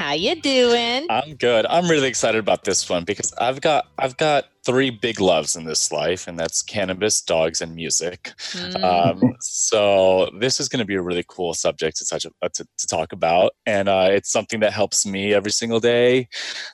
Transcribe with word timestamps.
How 0.00 0.14
you 0.14 0.34
doing? 0.34 1.04
I'm 1.10 1.34
good. 1.34 1.66
I'm 1.68 1.86
really 1.86 2.08
excited 2.08 2.38
about 2.38 2.64
this 2.64 2.88
one 2.88 3.04
because 3.04 3.34
I've 3.34 3.60
got 3.60 3.86
I've 3.98 4.16
got 4.16 4.46
three 4.64 4.90
big 4.90 5.20
loves 5.20 5.56
in 5.56 5.64
this 5.64 5.90
life, 5.90 6.28
and 6.28 6.38
that's 6.38 6.62
cannabis, 6.62 7.22
dogs, 7.22 7.60
and 7.60 7.74
music. 7.74 8.32
Mm. 8.52 8.82
Um, 8.84 9.36
so 9.40 10.30
this 10.38 10.60
is 10.60 10.68
going 10.68 10.80
to 10.80 10.84
be 10.84 10.96
a 10.96 11.02
really 11.02 11.24
cool 11.28 11.54
subject 11.54 11.96
to 11.98 12.06
touch 12.06 12.26
uh, 12.26 12.48
to, 12.54 12.66
to 12.78 12.86
talk 12.86 13.12
about, 13.12 13.52
and 13.66 13.88
uh, 13.88 14.08
it's 14.10 14.30
something 14.30 14.60
that 14.60 14.72
helps 14.72 15.06
me 15.06 15.32
every 15.32 15.52
single 15.52 15.80
day 15.80 16.28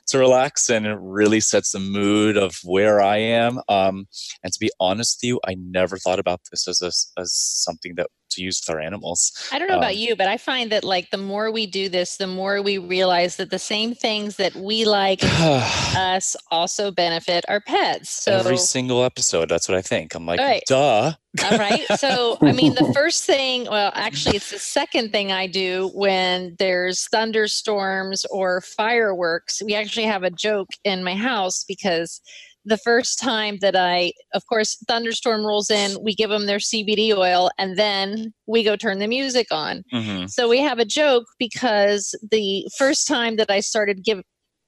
to 0.07 0.17
relax, 0.17 0.69
and 0.69 0.85
it 0.85 0.97
really 0.99 1.39
sets 1.39 1.71
the 1.71 1.79
mood 1.79 2.37
of 2.37 2.57
where 2.63 3.01
I 3.01 3.17
am. 3.17 3.59
Um, 3.69 4.07
and 4.43 4.51
to 4.51 4.59
be 4.59 4.69
honest 4.79 5.19
with 5.21 5.29
you, 5.29 5.39
I 5.45 5.55
never 5.55 5.97
thought 5.97 6.19
about 6.19 6.41
this 6.51 6.67
as 6.67 6.81
a, 6.81 6.91
as 7.19 7.33
something 7.33 7.95
that 7.95 8.07
to 8.31 8.41
use 8.43 8.61
with 8.65 8.73
our 8.73 8.81
animals. 8.81 9.31
I 9.51 9.59
don't 9.59 9.67
know 9.67 9.75
um, 9.75 9.79
about 9.79 9.97
you, 9.97 10.15
but 10.15 10.27
I 10.27 10.37
find 10.37 10.71
that 10.71 10.83
like 10.83 11.09
the 11.09 11.17
more 11.17 11.51
we 11.51 11.65
do 11.65 11.89
this, 11.89 12.17
the 12.17 12.27
more 12.27 12.61
we 12.61 12.77
realize 12.77 13.35
that 13.37 13.49
the 13.49 13.59
same 13.59 13.93
things 13.93 14.37
that 14.37 14.55
we 14.55 14.85
like 14.85 15.19
us 15.23 16.35
also 16.51 16.91
benefit 16.91 17.45
our 17.47 17.61
pets. 17.61 17.76
So 18.03 18.33
every 18.33 18.57
single 18.57 19.03
episode, 19.03 19.49
that's 19.49 19.67
what 19.67 19.77
I 19.77 19.81
think. 19.81 20.15
I'm 20.15 20.25
like, 20.25 20.39
right. 20.39 20.63
duh. 20.67 21.13
All 21.43 21.57
right. 21.57 21.85
So, 21.97 22.37
I 22.41 22.51
mean, 22.51 22.73
the 22.75 22.91
first 22.95 23.25
thing, 23.25 23.67
well, 23.69 23.91
actually, 23.93 24.37
it's 24.37 24.51
the 24.51 24.59
second 24.59 25.11
thing 25.11 25.31
I 25.31 25.47
do 25.47 25.91
when 25.93 26.55
there's 26.59 27.07
thunderstorms 27.09 28.25
or 28.31 28.61
fireworks. 28.61 29.61
We 29.63 29.75
actually 29.75 30.05
have 30.05 30.23
a 30.23 30.31
joke 30.31 30.69
in 30.83 31.03
my 31.03 31.15
house 31.15 31.63
because 31.63 32.21
the 32.67 32.77
first 32.77 33.17
time 33.17 33.59
that 33.61 33.75
I, 33.77 34.11
of 34.33 34.45
course, 34.47 34.77
thunderstorm 34.87 35.45
rolls 35.45 35.69
in, 35.69 35.97
we 36.03 36.13
give 36.13 36.29
them 36.29 36.47
their 36.47 36.57
CBD 36.57 37.15
oil, 37.15 37.49
and 37.57 37.77
then 37.77 38.33
we 38.45 38.61
go 38.61 38.75
turn 38.75 38.99
the 38.99 39.07
music 39.07 39.47
on. 39.51 39.83
Mm-hmm. 39.93 40.25
So 40.27 40.49
we 40.49 40.59
have 40.59 40.77
a 40.77 40.85
joke 40.85 41.25
because 41.39 42.13
the 42.29 42.67
first 42.77 43.07
time 43.07 43.37
that 43.37 43.49
I 43.49 43.61
started 43.61 44.03
give 44.03 44.21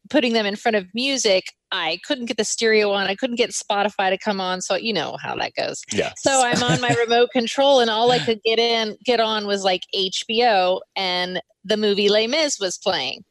putting 0.09 0.33
them 0.33 0.45
in 0.45 0.55
front 0.55 0.75
of 0.75 0.85
music, 0.93 1.45
I 1.71 1.99
couldn't 2.05 2.25
get 2.25 2.37
the 2.37 2.43
stereo 2.43 2.91
on. 2.91 3.07
I 3.07 3.15
couldn't 3.15 3.35
get 3.35 3.51
Spotify 3.51 4.09
to 4.09 4.17
come 4.17 4.41
on. 4.41 4.61
So 4.61 4.75
you 4.75 4.93
know 4.93 5.17
how 5.21 5.35
that 5.35 5.53
goes. 5.55 5.83
Yeah. 5.91 6.13
So 6.17 6.41
I'm 6.43 6.61
on 6.63 6.81
my 6.81 6.89
remote 6.99 7.29
control, 7.31 7.79
and 7.79 7.89
all 7.89 8.11
I 8.11 8.19
could 8.19 8.41
get 8.43 8.59
in, 8.59 8.97
get 9.03 9.19
on 9.19 9.45
was 9.45 9.63
like 9.63 9.83
HBO, 9.95 10.81
and 10.95 11.41
the 11.63 11.77
movie 11.77 12.09
Les 12.09 12.27
Mis 12.27 12.59
was 12.59 12.77
playing. 12.77 13.23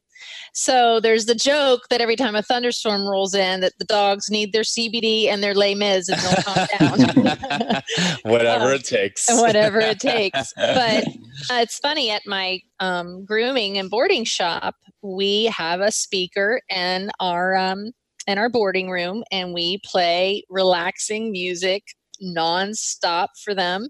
So 0.52 1.00
there's 1.00 1.26
the 1.26 1.34
joke 1.34 1.82
that 1.90 2.00
every 2.00 2.16
time 2.16 2.34
a 2.34 2.42
thunderstorm 2.42 3.06
rolls 3.06 3.34
in, 3.34 3.60
that 3.60 3.78
the 3.78 3.84
dogs 3.84 4.30
need 4.30 4.52
their 4.52 4.62
CBD 4.62 5.26
and 5.26 5.42
their 5.42 5.54
Les 5.54 5.74
Mis 5.74 6.08
and 6.08 6.20
they'll 6.20 6.42
calm 6.42 6.66
down. 6.78 7.82
whatever 8.22 8.66
um, 8.66 8.72
it 8.72 8.84
takes. 8.84 9.28
whatever 9.28 9.78
it 9.78 10.00
takes. 10.00 10.52
But 10.68 11.06
uh, 11.50 11.60
it's 11.60 11.78
funny 11.78 12.10
at 12.10 12.22
my 12.26 12.60
um, 12.80 13.24
grooming 13.24 13.78
and 13.78 13.90
boarding 13.90 14.24
shop, 14.24 14.74
we 15.02 15.44
have 15.46 15.80
a 15.80 15.92
speaker 15.92 16.60
in 16.68 17.10
our 17.20 17.56
um, 17.56 17.92
in 18.26 18.38
our 18.38 18.48
boarding 18.48 18.90
room, 18.90 19.24
and 19.30 19.54
we 19.54 19.80
play 19.84 20.42
relaxing 20.50 21.32
music 21.32 21.84
nonstop 22.22 23.28
for 23.42 23.54
them 23.54 23.88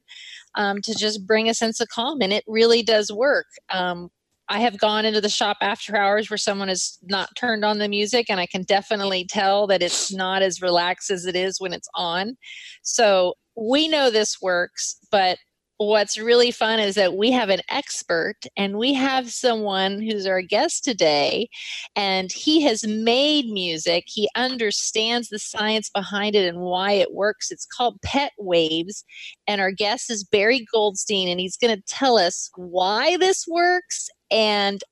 um, 0.55 0.81
to 0.83 0.95
just 0.95 1.27
bring 1.27 1.49
a 1.49 1.55
sense 1.55 1.81
of 1.81 1.89
calm. 1.89 2.21
And 2.21 2.33
it 2.33 2.45
really 2.47 2.83
does 2.83 3.11
work. 3.13 3.47
Um, 3.71 4.11
I 4.49 4.61
have 4.61 4.79
gone 4.79 5.05
into 5.05 5.21
the 5.21 5.29
shop 5.29 5.59
after 5.61 5.97
hours 5.97 6.31
where 6.31 6.39
someone 6.39 6.69
has 6.69 6.99
not 7.03 7.29
turned 7.37 7.65
on 7.65 7.79
the 7.79 7.89
music, 7.89 8.27
and 8.29 8.41
I 8.41 8.47
can 8.47 8.63
definitely 8.63 9.27
tell 9.29 9.67
that 9.67 9.83
it's 9.83 10.13
not 10.13 10.43
as 10.43 10.63
relaxed 10.63 11.11
as 11.11 11.27
it 11.27 11.37
is 11.37 11.61
when 11.61 11.73
it's 11.73 11.89
on. 11.95 12.37
So 12.83 13.35
we 13.57 13.89
know 13.89 14.11
this 14.11 14.41
works, 14.41 14.97
but 15.11 15.39
what's 15.79 16.19
really 16.19 16.51
fun 16.51 16.81
is 16.81 16.97
that 16.97 17.15
we 17.15 17.31
have 17.31 17.51
an 17.51 17.61
expert 17.71 18.35
and 18.57 18.79
we 18.79 18.93
have 18.93 19.31
someone 19.31 20.03
who's 20.03 20.27
our 20.27 20.43
guest 20.43 20.83
today 20.83 21.49
and 21.95 22.33
he 22.33 22.61
has 22.61 22.85
made 22.85 23.47
music 23.47 24.03
he 24.09 24.29
understands 24.35 25.29
the 25.29 25.39
science 25.39 25.89
behind 25.89 26.35
it 26.35 26.49
and 26.49 26.59
why 26.59 26.91
it 26.93 27.13
works 27.13 27.53
it's 27.53 27.65
called 27.65 28.03
pet 28.03 28.33
waves 28.39 29.05
and 29.47 29.61
our 29.61 29.71
guest 29.71 30.11
is 30.11 30.25
barry 30.25 30.67
goldstein 30.73 31.29
and 31.29 31.39
he's 31.39 31.57
going 31.57 31.75
to 31.75 31.83
tell 31.87 32.19
us 32.19 32.51
why 32.57 33.17
this 33.17 33.45
works 33.49 34.09
and 34.31 34.83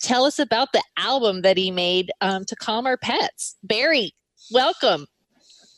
tell 0.00 0.24
us 0.24 0.38
about 0.38 0.68
the 0.72 0.82
album 0.96 1.42
that 1.42 1.56
he 1.56 1.70
made 1.70 2.10
um, 2.20 2.44
to 2.44 2.56
calm 2.56 2.86
our 2.86 2.96
pets. 2.96 3.56
Barry, 3.62 4.14
welcome. 4.50 5.06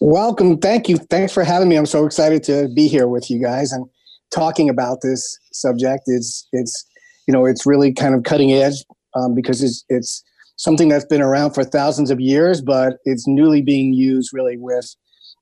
Welcome. 0.01 0.59
Thank 0.59 0.89
you. 0.89 0.97
Thanks 0.97 1.33
for 1.33 1.45
having 1.45 1.69
me. 1.69 1.77
I'm 1.77 1.87
so 1.87 2.07
excited 2.07 2.43
to 2.45 2.69
be 2.75 2.89
here 2.89 3.09
with 3.09 3.31
you 3.31 3.43
guys 3.43 3.73
and 3.73 3.87
talking 4.33 4.71
about 4.71 4.99
this 5.03 5.39
subject. 5.53 6.05
It's 6.07 6.47
it's 6.53 6.87
you 7.27 7.33
know 7.33 7.45
it's 7.45 7.67
really 7.67 7.93
kind 7.93 8.15
of 8.15 8.23
cutting 8.23 8.53
edge 8.53 8.85
um, 9.15 9.35
because 9.35 9.63
it's 9.63 9.85
it's 9.89 10.25
something 10.57 10.89
that's 10.89 11.05
been 11.05 11.23
around 11.23 11.53
for 11.53 11.65
thousands 11.65 12.11
of 12.11 12.21
years, 12.21 12.61
but 12.61 12.95
it's 13.05 13.27
newly 13.27 13.63
being 13.63 13.93
used 13.93 14.31
really 14.33 14.57
with 14.57 14.95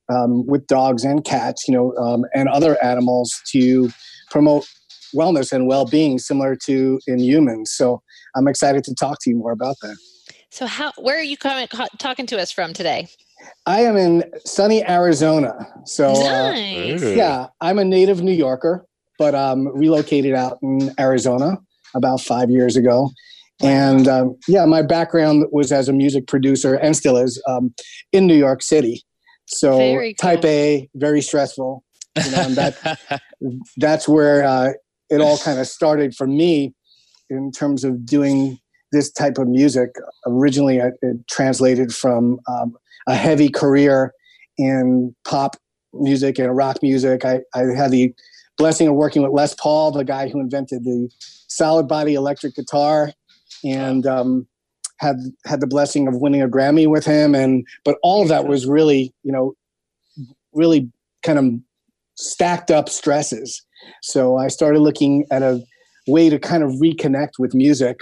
um, 0.08 0.46
with 0.46 0.66
dogs 0.66 1.04
and 1.04 1.24
cats, 1.24 1.68
you 1.68 1.74
know, 1.74 1.94
um, 1.96 2.24
and 2.34 2.48
other 2.48 2.82
animals 2.82 3.40
to 3.52 3.90
promote 4.30 4.66
wellness 5.14 5.52
and 5.52 5.66
well-being 5.66 6.18
similar 6.18 6.56
to 6.64 7.00
in 7.06 7.18
humans. 7.18 7.72
So 7.72 8.02
i'm 8.36 8.48
excited 8.48 8.84
to 8.84 8.94
talk 8.94 9.18
to 9.22 9.30
you 9.30 9.36
more 9.36 9.52
about 9.52 9.76
that. 9.82 9.96
So 10.50 10.66
how 10.66 10.92
where 10.98 11.18
are 11.18 11.22
you 11.22 11.36
coming 11.36 11.68
talking 11.98 12.26
to 12.26 12.40
us 12.40 12.50
from 12.52 12.72
today? 12.72 13.08
I 13.66 13.80
am 13.82 13.96
in 13.96 14.24
sunny 14.44 14.86
arizona. 14.88 15.66
So 15.84 16.12
nice. 16.12 17.02
uh, 17.02 17.06
yeah 17.16 17.46
i'm 17.60 17.78
a 17.78 17.84
native 17.84 18.22
new 18.22 18.32
yorker 18.32 18.86
but 19.18 19.34
um 19.34 19.68
relocated 19.68 20.34
out 20.34 20.58
in 20.62 20.92
arizona 20.98 21.58
about 21.94 22.20
five 22.20 22.50
years 22.50 22.76
ago. 22.76 23.10
And 23.60 24.06
um, 24.06 24.36
yeah 24.46 24.64
my 24.66 24.82
background 24.82 25.46
was 25.50 25.72
as 25.72 25.88
a 25.88 25.92
music 25.92 26.26
producer 26.28 26.74
and 26.74 26.96
still 26.96 27.16
is 27.16 27.42
um, 27.48 27.74
in 28.12 28.26
new 28.26 28.36
york 28.36 28.62
city. 28.62 29.02
So 29.46 29.78
cool. 29.78 30.12
type 30.18 30.44
a 30.44 30.88
very 30.94 31.22
stressful. 31.22 31.82
You 32.16 32.30
know, 32.30 32.42
and 32.42 32.56
that 32.56 33.20
that's 33.76 34.08
where 34.08 34.44
uh, 34.44 34.72
it 35.10 35.20
all 35.20 35.38
kind 35.44 35.58
of 35.58 35.66
started 35.66 36.14
for 36.14 36.26
me 36.26 36.74
in 37.30 37.52
terms 37.52 37.84
of 37.84 38.04
doing 38.04 38.58
this 38.92 39.10
type 39.10 39.38
of 39.38 39.48
music. 39.48 39.90
Originally, 40.26 40.78
it 40.78 41.28
translated 41.28 41.94
from 41.94 42.40
um, 42.48 42.76
a 43.06 43.14
heavy 43.14 43.48
career 43.48 44.14
in 44.56 45.14
pop 45.26 45.56
music 45.92 46.38
and 46.38 46.56
rock 46.56 46.82
music. 46.82 47.24
I, 47.24 47.40
I 47.54 47.64
had 47.76 47.90
the 47.90 48.14
blessing 48.56 48.88
of 48.88 48.94
working 48.94 49.22
with 49.22 49.32
Les 49.32 49.54
Paul, 49.54 49.92
the 49.92 50.04
guy 50.04 50.28
who 50.28 50.40
invented 50.40 50.84
the 50.84 51.10
solid 51.48 51.86
body 51.86 52.14
electric 52.14 52.54
guitar, 52.54 53.12
and 53.64 54.06
um, 54.06 54.46
had 54.98 55.16
had 55.46 55.60
the 55.60 55.66
blessing 55.66 56.08
of 56.08 56.16
winning 56.16 56.42
a 56.42 56.48
Grammy 56.48 56.88
with 56.88 57.04
him. 57.04 57.34
And 57.34 57.66
but 57.84 57.98
all 58.02 58.22
of 58.22 58.28
that 58.28 58.46
was 58.46 58.66
really, 58.66 59.14
you 59.22 59.32
know, 59.32 59.54
really 60.52 60.90
kind 61.22 61.38
of 61.38 61.44
stacked 62.18 62.70
up 62.70 62.88
stresses 62.88 63.62
so 64.02 64.36
I 64.36 64.48
started 64.48 64.80
looking 64.80 65.24
at 65.30 65.42
a 65.42 65.62
way 66.06 66.30
to 66.30 66.38
kind 66.38 66.62
of 66.62 66.72
reconnect 66.72 67.38
with 67.38 67.54
music 67.54 68.00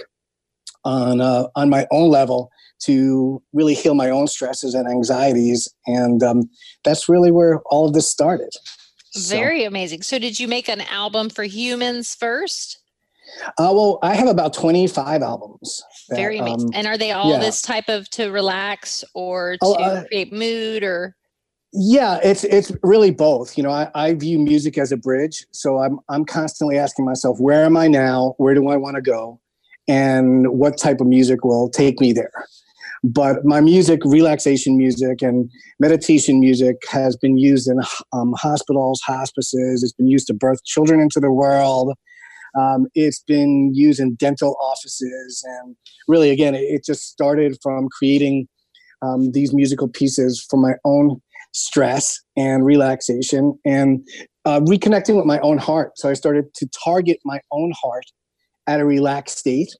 on 0.83 1.21
uh, 1.21 1.47
on 1.55 1.69
my 1.69 1.85
own 1.91 2.09
level 2.09 2.49
to 2.79 3.41
really 3.53 3.73
heal 3.73 3.95
my 3.95 4.09
own 4.09 4.27
stresses 4.27 4.73
and 4.73 4.87
anxieties, 4.87 5.67
and 5.85 6.21
um, 6.23 6.49
that's 6.83 7.09
really 7.09 7.31
where 7.31 7.59
all 7.65 7.87
of 7.87 7.93
this 7.93 8.09
started. 8.09 8.49
Very 9.27 9.61
so, 9.61 9.67
amazing. 9.67 10.03
So, 10.03 10.19
did 10.19 10.39
you 10.39 10.47
make 10.47 10.69
an 10.69 10.81
album 10.81 11.29
for 11.29 11.43
humans 11.43 12.15
first? 12.15 12.79
Uh, 13.57 13.71
well, 13.73 13.99
I 14.03 14.15
have 14.15 14.29
about 14.29 14.53
25 14.53 15.21
albums. 15.21 15.83
That, 16.07 16.15
Very 16.15 16.37
amazing. 16.37 16.69
Um, 16.69 16.71
and 16.73 16.87
are 16.87 16.97
they 16.97 17.11
all 17.11 17.31
yeah. 17.31 17.39
this 17.39 17.61
type 17.61 17.89
of 17.89 18.09
to 18.11 18.31
relax 18.31 19.03
or 19.13 19.57
oh, 19.61 19.75
to 19.75 19.81
oh, 19.81 19.83
uh, 19.83 20.03
create 20.05 20.31
mood 20.31 20.83
or? 20.83 21.16
Yeah 21.79 22.19
it's 22.23 22.43
it's 22.45 22.71
really 22.81 23.11
both 23.11 23.55
you 23.55 23.63
know 23.63 23.69
I, 23.69 23.89
I 23.93 24.13
view 24.15 24.39
music 24.39 24.79
as 24.79 24.91
a 24.91 24.97
bridge 24.97 25.45
so 25.51 25.77
i'm 25.77 25.99
i'm 26.09 26.25
constantly 26.25 26.77
asking 26.77 27.05
myself 27.05 27.39
where 27.39 27.63
am 27.63 27.77
i 27.77 27.87
now? 27.87 28.33
Where 28.37 28.55
do 28.55 28.67
i 28.69 28.75
want 28.75 28.95
to 28.95 29.01
go? 29.01 29.39
And 29.87 30.47
what 30.47 30.77
type 30.77 30.99
of 30.99 31.07
music 31.07 31.45
will 31.45 31.69
take 31.69 32.01
me 32.01 32.13
there? 32.13 32.31
But 33.03 33.45
my 33.45 33.61
music 33.61 34.01
relaxation 34.03 34.75
music 34.75 35.21
and 35.21 35.51
meditation 35.79 36.39
music 36.39 36.77
has 36.89 37.15
been 37.15 37.37
used 37.37 37.69
in 37.69 37.79
um, 38.11 38.33
hospitals 38.35 38.99
hospices 39.05 39.83
it's 39.83 39.93
been 39.93 40.07
used 40.07 40.27
to 40.27 40.33
birth 40.33 40.63
children 40.65 40.99
into 40.99 41.19
the 41.19 41.31
world. 41.31 41.93
Um, 42.59 42.87
it's 42.95 43.21
been 43.21 43.71
used 43.75 43.99
in 43.99 44.15
dental 44.15 44.57
offices, 44.59 45.43
and 45.45 45.75
really, 46.07 46.31
again, 46.31 46.55
it, 46.55 46.61
it 46.61 46.83
just 46.83 47.03
started 47.03 47.55
from 47.61 47.87
creating 47.89 48.47
um, 49.01 49.31
these 49.31 49.53
musical 49.53 49.87
pieces 49.87 50.45
for 50.49 50.57
my 50.57 50.73
own 50.83 51.21
stress 51.53 52.19
and 52.35 52.65
relaxation 52.65 53.57
and 53.65 54.07
uh, 54.45 54.59
reconnecting 54.61 55.15
with 55.15 55.25
my 55.25 55.39
own 55.39 55.57
heart. 55.57 55.91
So 55.97 56.09
I 56.09 56.13
started 56.13 56.53
to 56.55 56.67
target 56.83 57.19
my 57.25 57.39
own 57.51 57.73
heart 57.81 58.05
at 58.67 58.79
a 58.79 58.85
relaxed 58.85 59.37
state, 59.37 59.75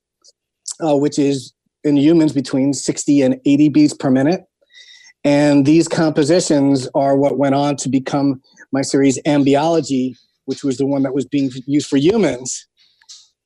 uh, 0.84 0.96
which 0.96 1.20
is 1.20 1.54
in 1.84 1.98
humans 1.98 2.34
between 2.34 2.74
60 2.74 3.22
and 3.22 3.40
80 3.46 3.70
beats 3.70 3.94
per 3.94 4.10
minute. 4.10 4.42
And 5.24 5.66
these 5.66 5.88
compositions 5.88 6.88
are 6.96 7.18
what 7.18 7.38
went 7.38 7.56
on 7.56 7.76
to 7.78 7.90
become 7.90 8.42
my 8.72 8.82
series 8.82 9.22
Ambiology, 9.24 10.16
which 10.46 10.64
was 10.64 10.78
the 10.78 10.86
one 10.86 11.04
that 11.04 11.14
was 11.14 11.26
being 11.26 11.50
used 11.66 11.88
for 11.88 11.98
humans. 11.98 12.68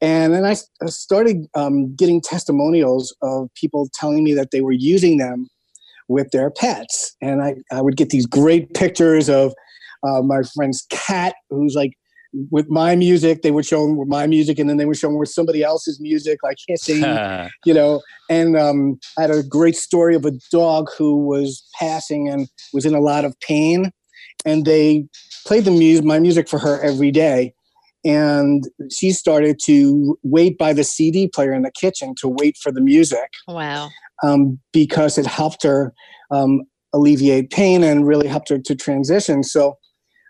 And 0.01 0.33
then 0.33 0.45
I 0.45 0.55
started 0.87 1.45
um, 1.53 1.95
getting 1.95 2.21
testimonials 2.21 3.15
of 3.21 3.49
people 3.55 3.87
telling 3.93 4.23
me 4.23 4.33
that 4.33 4.49
they 4.51 4.61
were 4.61 4.71
using 4.71 5.17
them 5.17 5.47
with 6.11 6.29
their 6.31 6.51
pets. 6.51 7.15
And 7.21 7.41
I, 7.41 7.55
I 7.71 7.81
would 7.81 7.97
get 7.97 8.09
these 8.09 8.25
great 8.25 8.73
pictures 8.73 9.29
of 9.29 9.53
uh, 10.03 10.21
my 10.21 10.41
friend's 10.55 10.85
cat, 10.89 11.35
who's 11.49 11.75
like 11.75 11.93
with 12.49 12.69
my 12.69 12.95
music. 12.95 13.41
They 13.41 13.51
would 13.51 13.65
show 13.65 13.85
them 13.85 13.97
with 13.97 14.07
my 14.07 14.27
music, 14.27 14.59
and 14.59 14.69
then 14.69 14.77
they 14.77 14.85
would 14.85 14.97
show 14.97 15.07
them 15.07 15.17
with 15.17 15.29
somebody 15.29 15.63
else's 15.63 15.99
music, 15.99 16.39
like 16.43 16.57
hissing, 16.67 17.03
you 17.65 17.73
know. 17.73 18.01
And 18.29 18.57
um, 18.57 18.99
I 19.17 19.21
had 19.21 19.31
a 19.31 19.43
great 19.43 19.75
story 19.75 20.15
of 20.15 20.25
a 20.25 20.31
dog 20.51 20.89
who 20.97 21.25
was 21.25 21.63
passing 21.79 22.29
and 22.29 22.47
was 22.73 22.85
in 22.85 22.93
a 22.93 23.01
lot 23.01 23.25
of 23.25 23.39
pain, 23.39 23.91
and 24.45 24.65
they 24.65 25.05
played 25.45 25.65
the 25.65 25.71
music, 25.71 26.05
my 26.05 26.19
music 26.19 26.47
for 26.47 26.59
her 26.59 26.81
every 26.81 27.11
day. 27.11 27.53
And 28.03 28.67
she 28.89 29.11
started 29.11 29.59
to 29.65 30.17
wait 30.23 30.57
by 30.57 30.73
the 30.73 30.83
CD 30.83 31.27
player 31.27 31.53
in 31.53 31.61
the 31.61 31.71
kitchen 31.71 32.15
to 32.17 32.27
wait 32.27 32.57
for 32.57 32.71
the 32.71 32.81
music. 32.81 33.29
Wow. 33.47 33.89
Um, 34.23 34.59
because 34.71 35.17
it 35.17 35.25
helped 35.25 35.63
her 35.63 35.93
um, 36.29 36.61
alleviate 36.93 37.49
pain 37.49 37.83
and 37.83 38.05
really 38.05 38.27
helped 38.27 38.49
her 38.49 38.59
to 38.59 38.75
transition. 38.75 39.43
So 39.43 39.77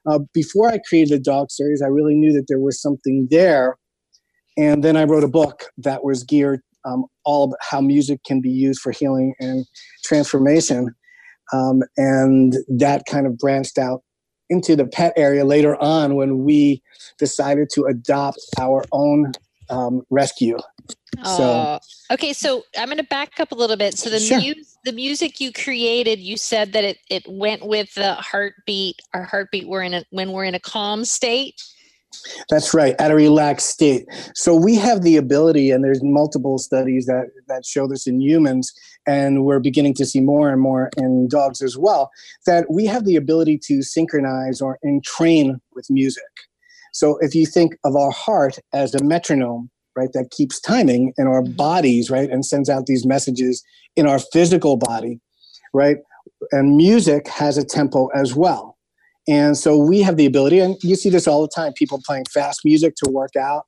uh, 0.10 0.20
before 0.34 0.70
I 0.70 0.80
created 0.88 1.20
the 1.20 1.24
dog 1.24 1.52
series, 1.52 1.82
I 1.82 1.88
really 1.88 2.16
knew 2.16 2.34
that 2.34 2.46
there 2.48 2.60
was 2.60 2.82
something 2.82 3.28
there. 3.30 3.78
And 4.58 4.84
then 4.84 4.98
I 4.98 5.04
wrote 5.04 5.24
a 5.24 5.30
book 5.30 5.64
that 5.78 6.04
was 6.04 6.24
geared 6.24 6.62
um, 6.86 7.06
all 7.26 7.46
about 7.46 7.60
how 7.62 7.82
music 7.82 8.24
can 8.26 8.42
be 8.42 8.50
used 8.50 8.82
for 8.82 8.92
healing 8.92 9.34
and 9.40 9.66
transformation. 10.04 10.94
Um, 11.54 11.82
and 11.98 12.56
that 12.70 13.04
kind 13.10 13.28
of 13.28 13.38
branched 13.38 13.78
out 13.78 14.04
into 14.50 14.76
the 14.76 14.86
pet 14.86 15.14
area 15.16 15.46
later 15.46 15.82
on 15.82 16.16
when 16.16 16.44
we 16.44 16.82
decided 17.18 17.70
to 17.74 17.86
adopt 17.86 18.40
our 18.60 18.84
own 18.92 19.32
um, 19.72 20.04
rescue. 20.10 20.58
So, 21.24 21.80
okay, 22.12 22.34
so 22.34 22.64
I'm 22.78 22.88
going 22.88 22.98
to 22.98 23.04
back 23.04 23.40
up 23.40 23.52
a 23.52 23.56
little 23.56 23.78
bit. 23.78 23.98
So 23.98 24.10
the 24.10 24.20
sure. 24.20 24.40
mu- 24.40 24.64
the 24.86 24.92
music 24.92 25.40
you 25.40 25.52
created, 25.52 26.20
you 26.20 26.38
said 26.38 26.74
that 26.74 26.84
it 26.84 26.98
it 27.10 27.24
went 27.28 27.66
with 27.66 27.94
the 27.94 28.16
heartbeat. 28.16 29.02
Our 29.14 29.24
heartbeat. 29.24 29.68
We're 29.68 29.84
in 29.84 29.94
a 29.94 30.04
when 30.10 30.32
we're 30.32 30.46
in 30.46 30.56
a 30.56 30.60
calm 30.60 31.06
state. 31.06 31.62
That's 32.50 32.74
right, 32.74 32.96
at 33.00 33.12
a 33.12 33.16
relaxed 33.16 33.70
state. 33.70 34.06
So 34.36 34.54
we 34.56 34.76
have 34.76 35.02
the 35.02 35.16
ability, 35.16 35.72
and 35.72 35.84
there's 35.84 36.04
multiple 36.04 36.58
studies 36.58 37.06
that 37.06 37.28
that 37.48 37.66
show 37.66 37.88
this 37.88 38.08
in 38.08 38.20
humans, 38.20 38.74
and 39.08 39.46
we're 39.46 39.60
beginning 39.60 39.94
to 39.96 40.06
see 40.06 40.20
more 40.20 40.50
and 40.50 40.62
more 40.62 40.90
in 40.98 41.28
dogs 41.28 41.62
as 41.62 41.78
well. 41.78 42.10
That 42.46 42.70
we 42.70 42.86
have 42.86 43.06
the 43.06 43.16
ability 43.16 43.60
to 43.66 43.82
synchronize 43.82 44.62
or 44.62 44.78
entrain 44.84 45.62
with 45.74 45.90
music. 45.90 46.24
So 46.92 47.18
if 47.22 47.34
you 47.34 47.46
think 47.46 47.76
of 47.84 47.96
our 47.96 48.12
heart 48.12 48.60
as 48.74 48.94
a 48.94 49.04
metronome, 49.04 49.70
right, 49.96 50.10
that 50.14 50.32
keeps 50.32 50.60
timing 50.60 51.14
in 51.18 51.28
our 51.28 51.42
mm-hmm. 51.42 51.54
bodies, 51.54 52.10
right, 52.10 52.30
and 52.30 52.46
sends 52.46 52.70
out 52.70 52.86
these 52.86 53.06
messages 53.06 53.64
in 53.96 54.08
our 54.08 54.20
physical 54.20 54.78
body, 54.78 55.20
right? 55.74 55.98
And 56.52 56.76
music 56.76 57.28
has 57.28 57.58
a 57.58 57.66
tempo 57.66 58.08
as 58.08 58.36
well. 58.36 58.78
And 59.28 59.58
so 59.58 59.78
we 59.78 60.02
have 60.02 60.18
the 60.18 60.26
ability, 60.26 60.60
and 60.60 60.76
you 60.84 60.96
see 60.96 61.10
this 61.10 61.28
all 61.28 61.42
the 61.42 61.52
time 61.54 61.74
people 61.74 62.02
playing 62.06 62.26
fast 62.34 62.62
music 62.66 62.96
to 63.04 63.12
work 63.12 63.36
out, 63.36 63.66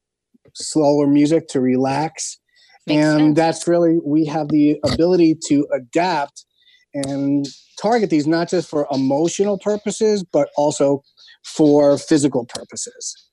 slower 0.55 1.07
music 1.07 1.47
to 1.49 1.61
relax. 1.61 2.39
Makes 2.87 2.97
and 2.97 3.19
sense. 3.19 3.35
that's 3.37 3.67
really, 3.67 3.99
we 4.03 4.25
have 4.25 4.49
the 4.49 4.79
ability 4.83 5.37
to 5.47 5.67
adapt 5.73 6.45
and 6.93 7.45
target 7.81 8.09
these 8.09 8.27
not 8.27 8.49
just 8.49 8.69
for 8.69 8.87
emotional 8.91 9.57
purposes, 9.57 10.23
but 10.23 10.49
also 10.57 11.01
for 11.43 11.97
physical 11.97 12.45
purposes. 12.45 13.29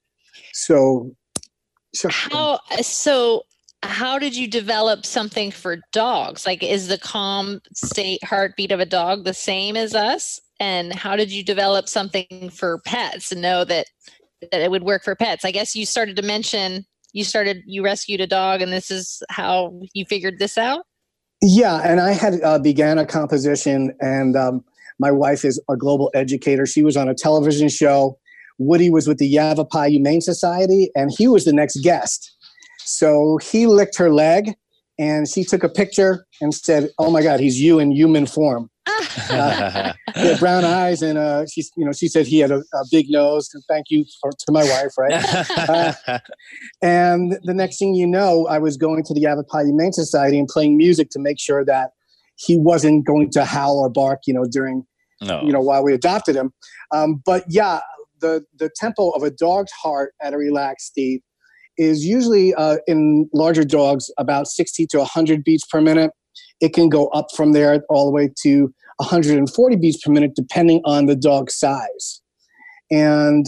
So, 0.52 1.12
so 1.94 2.08
how 2.10 2.60
so? 2.82 3.42
How 3.82 4.18
did 4.18 4.36
you 4.36 4.46
develop 4.46 5.06
something 5.06 5.50
for 5.50 5.78
dogs? 5.92 6.44
Like, 6.44 6.62
is 6.62 6.88
the 6.88 6.98
calm 6.98 7.60
state 7.74 8.22
heartbeat 8.22 8.72
of 8.72 8.80
a 8.80 8.86
dog 8.86 9.24
the 9.24 9.32
same 9.32 9.74
as 9.74 9.94
us? 9.94 10.38
And 10.58 10.92
how 10.92 11.16
did 11.16 11.32
you 11.32 11.42
develop 11.42 11.88
something 11.88 12.50
for 12.52 12.82
pets 12.84 13.32
and 13.32 13.40
know 13.40 13.64
that 13.64 13.86
that 14.52 14.60
it 14.60 14.70
would 14.70 14.82
work 14.82 15.02
for 15.02 15.14
pets? 15.16 15.44
I 15.44 15.50
guess 15.50 15.74
you 15.74 15.86
started 15.86 16.16
to 16.16 16.22
mention 16.22 16.84
you 17.12 17.24
started 17.24 17.62
you 17.66 17.82
rescued 17.82 18.20
a 18.20 18.26
dog, 18.26 18.60
and 18.60 18.72
this 18.72 18.90
is 18.90 19.22
how 19.30 19.80
you 19.94 20.04
figured 20.04 20.38
this 20.38 20.58
out. 20.58 20.84
Yeah, 21.42 21.80
and 21.82 22.00
I 22.00 22.12
had 22.12 22.42
uh, 22.42 22.58
began 22.58 22.98
a 22.98 23.06
composition, 23.06 23.94
and 24.00 24.36
um, 24.36 24.64
my 25.00 25.10
wife 25.10 25.44
is 25.44 25.60
a 25.68 25.76
global 25.76 26.10
educator. 26.14 26.66
She 26.66 26.82
was 26.82 26.96
on 26.96 27.08
a 27.08 27.14
television 27.14 27.68
show. 27.68 28.18
Woody 28.58 28.90
was 28.90 29.08
with 29.08 29.16
the 29.16 29.26
Yavapai 29.26 29.90
Humane 29.90 30.20
Society, 30.20 30.90
and 30.94 31.10
he 31.16 31.26
was 31.26 31.46
the 31.46 31.52
next 31.52 31.82
guest. 31.82 32.36
So 32.80 33.38
he 33.38 33.66
licked 33.66 33.96
her 33.96 34.12
leg, 34.12 34.52
and 34.98 35.26
she 35.26 35.42
took 35.42 35.64
a 35.64 35.68
picture 35.68 36.26
and 36.42 36.54
said, 36.54 36.90
"Oh 36.98 37.10
my 37.10 37.22
God, 37.22 37.40
he's 37.40 37.58
you 37.58 37.78
in 37.78 37.90
human 37.90 38.26
form." 38.26 38.68
uh, 39.30 39.92
he 40.14 40.26
had 40.26 40.38
brown 40.38 40.64
eyes, 40.66 41.00
and 41.00 41.16
uh, 41.16 41.46
she, 41.46 41.64
you 41.76 41.86
know, 41.86 41.92
she 41.92 42.06
said 42.06 42.26
he 42.26 42.40
had 42.40 42.50
a, 42.50 42.58
a 42.58 42.84
big 42.90 43.06
nose. 43.08 43.48
Thank 43.68 43.86
you 43.88 44.04
for, 44.20 44.30
to 44.30 44.52
my 44.52 44.64
wife, 44.64 44.92
right? 44.98 45.48
uh, 46.06 46.18
and 46.82 47.38
the 47.42 47.54
next 47.54 47.78
thing 47.78 47.94
you 47.94 48.06
know, 48.06 48.46
I 48.48 48.58
was 48.58 48.76
going 48.76 49.04
to 49.04 49.14
the 49.14 49.20
Yavapai 49.20 49.64
Humane 49.64 49.92
Society 49.92 50.38
and 50.38 50.46
playing 50.46 50.76
music 50.76 51.08
to 51.12 51.18
make 51.18 51.40
sure 51.40 51.64
that 51.64 51.92
he 52.36 52.58
wasn't 52.58 53.04
going 53.04 53.30
to 53.30 53.44
howl 53.44 53.78
or 53.78 53.90
bark, 53.90 54.20
you 54.26 54.34
know, 54.34 54.44
during 54.50 54.86
no. 55.20 55.42
you 55.42 55.52
know, 55.52 55.60
while 55.60 55.82
we 55.82 55.92
adopted 55.94 56.36
him. 56.36 56.52
Um, 56.92 57.22
but 57.24 57.44
yeah, 57.48 57.80
the 58.20 58.44
the 58.58 58.70
tempo 58.76 59.10
of 59.10 59.22
a 59.22 59.30
dog's 59.30 59.72
heart 59.72 60.14
at 60.22 60.34
a 60.34 60.38
relaxed 60.38 60.86
state 60.86 61.22
is 61.78 62.04
usually 62.04 62.54
uh, 62.54 62.76
in 62.86 63.28
larger 63.32 63.64
dogs 63.64 64.10
about 64.18 64.46
60 64.46 64.86
to 64.88 64.98
100 64.98 65.42
beats 65.44 65.64
per 65.66 65.80
minute. 65.80 66.10
It 66.60 66.74
can 66.74 66.88
go 66.90 67.06
up 67.08 67.28
from 67.34 67.52
there 67.52 67.82
all 67.88 68.04
the 68.04 68.10
way 68.12 68.30
to 68.42 68.72
140 68.98 69.76
beats 69.76 70.02
per 70.04 70.12
minute, 70.12 70.32
depending 70.34 70.82
on 70.84 71.06
the 71.06 71.16
dog's 71.16 71.58
size. 71.58 72.20
And 72.90 73.46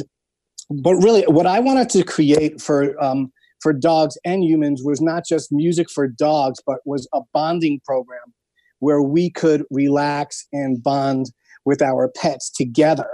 but 0.71 0.95
really, 0.95 1.23
what 1.25 1.47
I 1.47 1.61
wanted 1.61 1.91
to 1.91 2.05
create 2.05 2.61
for 2.61 3.00
um, 3.02 3.31
for 3.61 3.73
dogs 3.73 4.17
and 4.25 4.43
humans 4.45 4.83
was 4.83 5.00
not 5.00 5.25
just 5.26 5.52
music 5.52 5.91
for 5.91 6.09
dogs, 6.09 6.59
but 6.67 6.79
was 6.85 7.09
a 7.12 7.21
bonding 7.33 7.81
program 7.85 8.33
where 8.79 9.02
we 9.02 9.31
could 9.31 9.64
relax 9.71 10.47
and 10.52 10.83
bond 10.83 11.26
with 11.64 11.83
our 11.83 12.11
pets 12.16 12.50
together. 12.50 13.09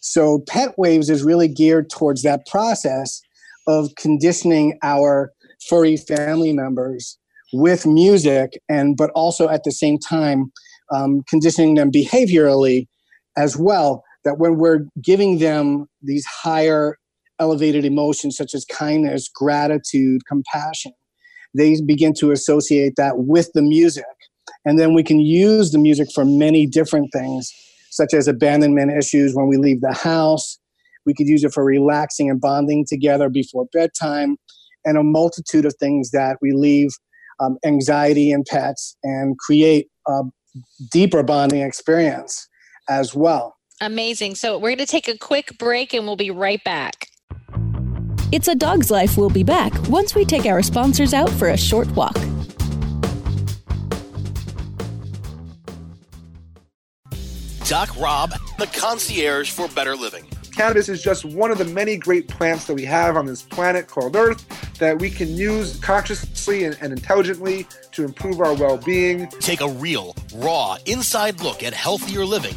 So, 0.00 0.40
Pet 0.48 0.74
Waves 0.76 1.08
is 1.08 1.22
really 1.22 1.48
geared 1.48 1.88
towards 1.88 2.22
that 2.22 2.46
process 2.46 3.20
of 3.68 3.90
conditioning 3.96 4.78
our 4.82 5.32
furry 5.68 5.96
family 5.96 6.52
members 6.52 7.18
with 7.52 7.86
music, 7.86 8.58
and 8.68 8.96
but 8.96 9.10
also 9.10 9.48
at 9.48 9.62
the 9.64 9.70
same 9.70 9.98
time 9.98 10.50
um, 10.92 11.22
conditioning 11.28 11.74
them 11.74 11.90
behaviorally 11.90 12.86
as 13.36 13.56
well. 13.56 14.02
That 14.24 14.38
when 14.38 14.56
we're 14.56 14.86
giving 15.02 15.38
them 15.38 15.86
these 16.00 16.24
higher 16.26 16.96
elevated 17.38 17.84
emotions 17.84 18.36
such 18.36 18.54
as 18.54 18.64
kindness, 18.64 19.28
gratitude, 19.32 20.22
compassion, 20.26 20.92
they 21.56 21.80
begin 21.84 22.12
to 22.18 22.30
associate 22.30 22.94
that 22.96 23.18
with 23.18 23.50
the 23.54 23.62
music. 23.62 24.04
And 24.64 24.78
then 24.78 24.94
we 24.94 25.02
can 25.02 25.20
use 25.20 25.72
the 25.72 25.78
music 25.78 26.08
for 26.14 26.24
many 26.24 26.66
different 26.66 27.12
things 27.12 27.52
such 27.92 28.14
as 28.14 28.26
abandonment 28.26 28.90
issues 28.90 29.34
when 29.34 29.46
we 29.46 29.58
leave 29.58 29.82
the 29.82 29.92
house. 29.92 30.58
We 31.04 31.14
could 31.14 31.28
use 31.28 31.44
it 31.44 31.52
for 31.52 31.64
relaxing 31.64 32.30
and 32.30 32.40
bonding 32.40 32.86
together 32.88 33.28
before 33.28 33.66
bedtime, 33.72 34.36
and 34.84 34.96
a 34.96 35.02
multitude 35.02 35.66
of 35.66 35.74
things 35.78 36.10
that 36.10 36.38
relieve 36.40 36.90
um, 37.38 37.58
anxiety 37.64 38.30
in 38.30 38.44
pets 38.48 38.96
and 39.04 39.38
create 39.38 39.88
a 40.08 40.22
deeper 40.90 41.22
bonding 41.22 41.62
experience 41.62 42.48
as 42.88 43.14
well. 43.14 43.56
Amazing. 43.80 44.36
So, 44.36 44.58
we're 44.58 44.70
going 44.70 44.78
to 44.78 44.86
take 44.86 45.08
a 45.08 45.18
quick 45.18 45.58
break 45.58 45.92
and 45.92 46.06
we'll 46.06 46.16
be 46.16 46.30
right 46.30 46.62
back. 46.64 47.08
It's 48.30 48.48
a 48.48 48.54
Dog's 48.54 48.90
Life. 48.90 49.18
We'll 49.18 49.28
be 49.28 49.42
back 49.42 49.72
once 49.88 50.14
we 50.14 50.24
take 50.24 50.46
our 50.46 50.62
sponsors 50.62 51.12
out 51.12 51.28
for 51.30 51.50
a 51.50 51.56
short 51.56 51.88
walk. 51.94 52.16
Doc 57.72 57.98
Rob, 57.98 58.34
the 58.58 58.66
concierge 58.66 59.50
for 59.50 59.66
better 59.68 59.96
living. 59.96 60.26
Cannabis 60.54 60.90
is 60.90 61.02
just 61.02 61.24
one 61.24 61.50
of 61.50 61.56
the 61.56 61.64
many 61.64 61.96
great 61.96 62.28
plants 62.28 62.66
that 62.66 62.74
we 62.74 62.84
have 62.84 63.16
on 63.16 63.24
this 63.24 63.40
planet 63.40 63.86
called 63.86 64.14
Earth 64.14 64.46
that 64.78 64.98
we 64.98 65.08
can 65.08 65.34
use 65.34 65.78
consciously 65.80 66.64
and, 66.64 66.76
and 66.82 66.92
intelligently 66.92 67.66
to 67.92 68.04
improve 68.04 68.42
our 68.42 68.52
well 68.52 68.76
being. 68.76 69.26
Take 69.40 69.62
a 69.62 69.68
real, 69.68 70.14
raw, 70.34 70.76
inside 70.84 71.40
look 71.40 71.62
at 71.62 71.72
healthier 71.72 72.26
living 72.26 72.56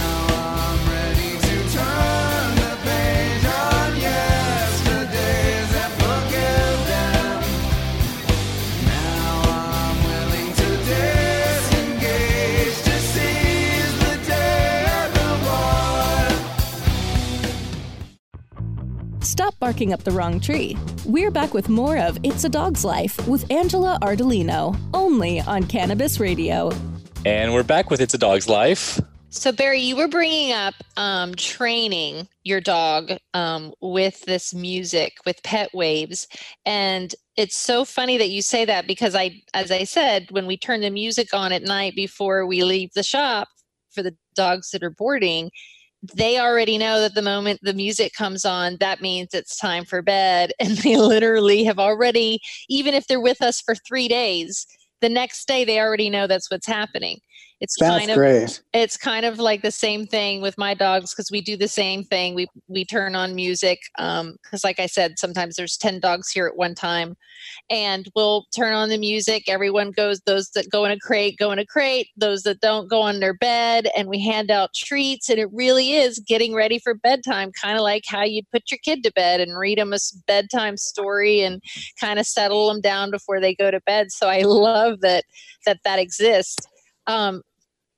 Stop 19.21 19.57
barking 19.59 19.93
up 19.93 20.03
the 20.03 20.09
wrong 20.09 20.39
tree. 20.39 20.75
We're 21.05 21.29
back 21.29 21.53
with 21.53 21.69
more 21.69 21.95
of 21.95 22.17
It's 22.23 22.43
a 22.43 22.49
Dog's 22.49 22.83
Life 22.83 23.27
with 23.27 23.49
Angela 23.51 23.99
Ardolino, 24.01 24.75
only 24.95 25.39
on 25.41 25.67
Cannabis 25.67 26.19
Radio. 26.19 26.71
And 27.23 27.53
we're 27.53 27.61
back 27.61 27.91
with 27.91 28.01
It's 28.01 28.15
a 28.15 28.17
Dog's 28.17 28.49
Life. 28.49 28.99
So, 29.29 29.51
Barry, 29.51 29.79
you 29.79 29.95
were 29.95 30.07
bringing 30.07 30.53
up 30.53 30.73
um, 30.97 31.35
training 31.35 32.27
your 32.43 32.61
dog 32.61 33.11
um, 33.35 33.73
with 33.79 34.21
this 34.23 34.55
music, 34.55 35.13
with 35.23 35.43
pet 35.43 35.69
waves. 35.71 36.27
And 36.65 37.13
it's 37.37 37.55
so 37.55 37.85
funny 37.85 38.17
that 38.17 38.29
you 38.29 38.41
say 38.41 38.65
that 38.65 38.87
because 38.87 39.13
I, 39.13 39.43
as 39.53 39.69
I 39.69 39.83
said, 39.83 40.31
when 40.31 40.47
we 40.47 40.57
turn 40.57 40.81
the 40.81 40.89
music 40.89 41.31
on 41.31 41.51
at 41.51 41.61
night 41.61 41.95
before 41.95 42.47
we 42.47 42.63
leave 42.63 42.91
the 42.93 43.03
shop 43.03 43.49
for 43.91 44.01
the 44.01 44.15
dogs 44.35 44.71
that 44.71 44.83
are 44.83 44.89
boarding, 44.89 45.51
they 46.15 46.39
already 46.39 46.77
know 46.77 46.99
that 46.99 47.13
the 47.13 47.21
moment 47.21 47.59
the 47.61 47.73
music 47.73 48.13
comes 48.13 48.43
on, 48.43 48.77
that 48.79 49.01
means 49.01 49.33
it's 49.33 49.57
time 49.57 49.85
for 49.85 50.01
bed. 50.01 50.51
And 50.59 50.77
they 50.77 50.97
literally 50.97 51.63
have 51.63 51.79
already, 51.79 52.39
even 52.69 52.93
if 52.93 53.07
they're 53.07 53.21
with 53.21 53.41
us 53.41 53.61
for 53.61 53.75
three 53.75 54.07
days, 54.07 54.65
the 55.01 55.09
next 55.09 55.47
day 55.47 55.65
they 55.65 55.79
already 55.79 56.09
know 56.09 56.27
that's 56.27 56.49
what's 56.49 56.67
happening. 56.67 57.19
It's 57.61 57.75
That's 57.79 57.99
kind 57.99 58.09
of 58.09 58.17
great. 58.17 58.59
it's 58.73 58.97
kind 58.97 59.23
of 59.23 59.37
like 59.37 59.61
the 59.61 59.71
same 59.71 60.07
thing 60.07 60.41
with 60.41 60.57
my 60.57 60.73
dogs 60.73 61.13
because 61.13 61.29
we 61.29 61.41
do 61.41 61.55
the 61.55 61.67
same 61.67 62.03
thing. 62.03 62.33
We 62.33 62.47
we 62.67 62.83
turn 62.83 63.13
on 63.13 63.35
music 63.35 63.79
because, 63.95 64.63
like 64.63 64.79
I 64.79 64.87
said, 64.87 65.19
sometimes 65.19 65.57
there's 65.57 65.77
ten 65.77 65.99
dogs 65.99 66.31
here 66.31 66.47
at 66.47 66.57
one 66.57 66.73
time, 66.73 67.15
and 67.69 68.09
we'll 68.15 68.45
turn 68.55 68.73
on 68.73 68.89
the 68.89 68.97
music. 68.97 69.43
Everyone 69.47 69.91
goes. 69.91 70.21
Those 70.25 70.49
that 70.55 70.71
go 70.71 70.85
in 70.85 70.91
a 70.91 70.97
crate 70.97 71.37
go 71.37 71.51
in 71.51 71.59
a 71.59 71.65
crate. 71.65 72.07
Those 72.17 72.41
that 72.43 72.61
don't 72.61 72.89
go 72.89 72.99
on 72.99 73.19
their 73.19 73.35
bed, 73.35 73.89
and 73.95 74.09
we 74.09 74.19
hand 74.19 74.49
out 74.49 74.73
treats. 74.73 75.29
And 75.29 75.37
it 75.37 75.49
really 75.53 75.93
is 75.93 76.17
getting 76.17 76.55
ready 76.55 76.79
for 76.79 76.95
bedtime, 76.95 77.51
kind 77.51 77.77
of 77.77 77.83
like 77.83 78.05
how 78.07 78.23
you'd 78.23 78.49
put 78.51 78.71
your 78.71 78.79
kid 78.83 79.03
to 79.03 79.11
bed 79.13 79.39
and 79.39 79.55
read 79.55 79.77
them 79.77 79.93
a 79.93 79.97
bedtime 80.25 80.77
story 80.77 81.41
and 81.41 81.61
kind 81.99 82.17
of 82.17 82.25
settle 82.25 82.69
them 82.69 82.81
down 82.81 83.11
before 83.11 83.39
they 83.39 83.53
go 83.53 83.69
to 83.69 83.81
bed. 83.81 84.11
So 84.11 84.27
I 84.27 84.41
love 84.45 85.01
that 85.01 85.25
that 85.67 85.77
that 85.83 85.99
exists. 85.99 86.57
Um, 87.05 87.43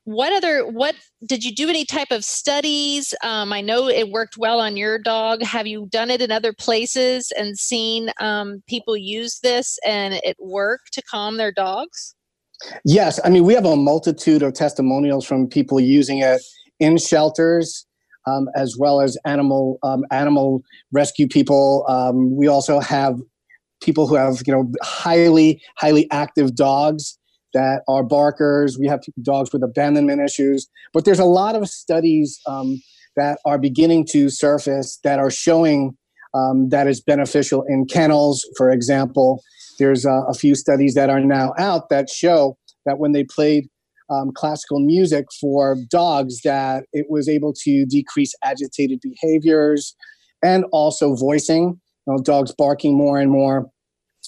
what 0.05 0.33
other 0.33 0.65
what 0.67 0.95
did 1.25 1.43
you 1.43 1.53
do 1.53 1.69
any 1.69 1.85
type 1.85 2.11
of 2.11 2.25
studies? 2.25 3.13
Um, 3.23 3.53
i 3.53 3.61
know 3.61 3.87
it 3.87 4.09
worked 4.09 4.37
well 4.37 4.59
on 4.59 4.75
your 4.75 4.99
dog. 4.99 5.41
Have 5.43 5.67
you 5.67 5.87
done 5.91 6.09
it 6.09 6.21
in 6.21 6.31
other 6.31 6.53
places 6.53 7.31
and 7.37 7.57
seen 7.57 8.09
um, 8.19 8.61
people 8.67 8.97
use 8.97 9.39
this 9.41 9.77
and 9.85 10.15
it 10.15 10.35
work 10.39 10.81
to 10.91 11.01
calm 11.03 11.37
their 11.37 11.51
dogs? 11.51 12.15
Yes, 12.85 13.19
I 13.23 13.29
mean 13.29 13.45
we 13.45 13.53
have 13.53 13.65
a 13.65 13.75
multitude 13.75 14.43
of 14.43 14.53
testimonials 14.53 15.25
from 15.25 15.47
people 15.47 15.79
using 15.79 16.19
it 16.19 16.41
in 16.79 16.97
shelters, 16.97 17.85
um, 18.27 18.49
as 18.55 18.75
well 18.77 18.99
as 18.99 19.17
animal 19.25 19.79
um, 19.83 20.03
animal 20.11 20.63
rescue 20.91 21.27
people. 21.27 21.85
Um, 21.87 22.35
we 22.35 22.47
also 22.47 22.79
have 22.79 23.17
people 23.81 24.07
who 24.07 24.15
have 24.15 24.41
you 24.45 24.53
know 24.53 24.69
highly 24.81 25.61
highly 25.77 26.11
active 26.11 26.55
dogs 26.55 27.17
that 27.53 27.81
are 27.87 28.03
barkers. 28.03 28.77
We 28.79 28.87
have 28.87 29.01
dogs 29.21 29.51
with 29.53 29.63
abandonment 29.63 30.21
issues, 30.21 30.67
but 30.93 31.05
there's 31.05 31.19
a 31.19 31.25
lot 31.25 31.55
of 31.55 31.67
studies 31.69 32.39
um, 32.47 32.81
that 33.15 33.39
are 33.45 33.57
beginning 33.57 34.05
to 34.11 34.29
surface 34.29 34.99
that 35.03 35.19
are 35.19 35.31
showing 35.31 35.95
um, 36.33 36.69
that 36.69 36.87
is 36.87 37.01
beneficial 37.01 37.63
in 37.67 37.85
kennels, 37.85 38.47
for 38.57 38.71
example. 38.71 39.43
There's 39.79 40.05
uh, 40.05 40.23
a 40.27 40.33
few 40.33 40.55
studies 40.55 40.95
that 40.95 41.09
are 41.09 41.19
now 41.19 41.53
out 41.57 41.89
that 41.89 42.09
show 42.09 42.57
that 42.85 42.97
when 42.97 43.11
they 43.11 43.23
played 43.23 43.69
um, 44.09 44.31
classical 44.33 44.79
music 44.79 45.25
for 45.39 45.77
dogs, 45.89 46.41
that 46.41 46.85
it 46.91 47.07
was 47.09 47.29
able 47.29 47.53
to 47.63 47.85
decrease 47.85 48.33
agitated 48.43 48.99
behaviors 49.01 49.95
and 50.43 50.65
also 50.71 51.15
voicing. 51.15 51.79
You 52.05 52.13
know, 52.13 52.19
dogs 52.21 52.53
barking 52.57 52.97
more 52.97 53.19
and 53.19 53.31
more. 53.31 53.69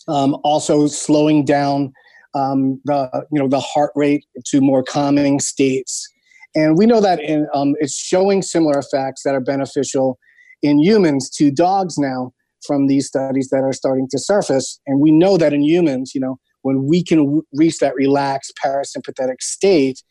Um, 0.08 0.38
also 0.44 0.88
slowing 0.88 1.46
down 1.46 1.92
um, 2.36 2.82
the 2.86 3.10
you 3.32 3.40
know 3.40 3.48
the 3.48 3.60
heart 3.60 3.92
rate 3.96 4.26
to 4.48 4.62
more 4.62 4.84
calming 4.84 5.40
states. 5.40 6.08
And 6.54 6.78
we 6.78 6.86
know 6.86 7.02
that 7.02 7.20
in, 7.20 7.48
um, 7.54 7.76
it's 7.80 7.98
showing 7.98 8.42
similar 8.42 8.80
effects 8.80 9.24
that 9.24 9.36
are 9.36 9.42
beneficial 9.42 10.18
in 10.62 10.80
humans 10.80 11.30
to 11.32 11.52
dogs 11.52 11.98
now 11.98 12.32
from 12.66 12.88
these 12.88 13.08
studies 13.08 13.50
that 13.50 13.62
are 13.62 13.74
starting 13.74 14.08
to 14.12 14.18
surface. 14.18 14.80
And 14.88 15.02
we 15.02 15.12
know 15.12 15.38
that 15.38 15.54
in 15.54 15.62
humans, 15.62 16.14
you 16.16 16.22
know, 16.22 16.38
when 16.62 16.88
we 16.88 17.04
can 17.04 17.42
reach 17.54 17.80
that 17.80 17.94
relaxed 17.96 18.54
parasympathetic 18.64 19.42
state, 19.42 20.02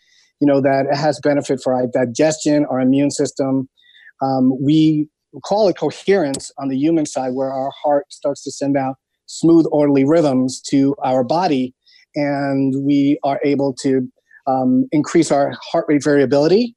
you 0.41 0.47
know, 0.47 0.61
that 0.61 0.87
it 0.91 0.97
has 0.97 1.19
benefit 1.23 1.61
for 1.63 1.75
our 1.75 1.87
digestion, 1.87 2.67
our 2.67 2.81
immune 2.81 3.11
system. 3.11 3.69
Um, 4.23 4.53
we 4.63 5.09
call 5.43 5.69
it 5.69 5.77
coherence 5.77 6.53
on 6.59 6.69
the 6.69 6.77
human 6.77 7.07
side, 7.07 7.33
where 7.33 7.51
our 7.51 7.73
heart 7.83 8.13
starts 8.13 8.43
to 8.45 8.53
send 8.53 8.77
out 8.77 8.97
smooth, 9.27 9.67
orderly 9.73 10.05
rhythms 10.05 10.61
to 10.69 10.95
our 11.03 11.25
body, 11.25 11.75
and 12.15 12.85
we 12.85 13.19
are 13.23 13.41
able 13.45 13.75
to 13.83 14.09
um, 14.47 14.87
increase 14.93 15.31
our 15.31 15.53
heart 15.63 15.87
rate 15.89 16.03
variability, 16.03 16.77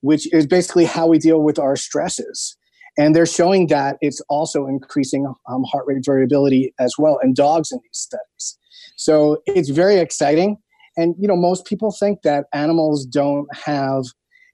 which 0.00 0.32
is 0.32 0.46
basically 0.46 0.84
how 0.84 1.06
we 1.06 1.18
deal 1.18 1.42
with 1.42 1.58
our 1.58 1.76
stresses. 1.76 2.56
And 2.96 3.14
they're 3.14 3.26
showing 3.26 3.66
that 3.68 3.96
it's 4.00 4.20
also 4.28 4.66
increasing 4.66 5.26
um, 5.48 5.64
heart 5.64 5.84
rate 5.86 6.04
variability 6.04 6.72
as 6.78 6.94
well 6.98 7.18
in 7.22 7.34
dogs 7.34 7.72
in 7.72 7.78
these 7.82 7.98
studies. 7.98 8.58
So 8.96 9.38
it's 9.46 9.70
very 9.70 9.96
exciting. 9.96 10.58
And, 10.96 11.14
you 11.18 11.26
know, 11.26 11.36
most 11.36 11.66
people 11.66 11.90
think 11.90 12.22
that 12.22 12.44
animals 12.52 13.04
don't 13.04 13.48
have, 13.54 14.04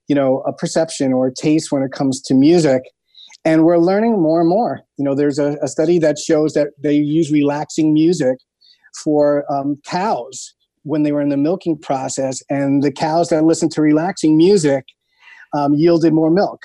you 0.07 0.15
know, 0.15 0.41
a 0.47 0.53
perception 0.53 1.13
or 1.13 1.27
a 1.27 1.33
taste 1.33 1.71
when 1.71 1.83
it 1.83 1.91
comes 1.91 2.19
to 2.23 2.33
music. 2.33 2.81
And 3.45 3.63
we're 3.63 3.77
learning 3.77 4.19
more 4.19 4.39
and 4.39 4.49
more. 4.49 4.81
You 4.97 5.05
know, 5.05 5.15
there's 5.15 5.37
a, 5.37 5.57
a 5.61 5.67
study 5.67 5.99
that 5.99 6.17
shows 6.17 6.53
that 6.53 6.69
they 6.81 6.93
use 6.93 7.31
relaxing 7.31 7.93
music 7.93 8.37
for 9.03 9.45
um, 9.51 9.77
cows 9.85 10.53
when 10.83 11.03
they 11.03 11.11
were 11.11 11.21
in 11.21 11.29
the 11.29 11.37
milking 11.37 11.77
process, 11.77 12.41
and 12.49 12.81
the 12.81 12.91
cows 12.91 13.29
that 13.29 13.43
listened 13.43 13.71
to 13.71 13.81
relaxing 13.81 14.35
music 14.35 14.85
um, 15.53 15.73
yielded 15.75 16.13
more 16.13 16.31
milk. 16.31 16.61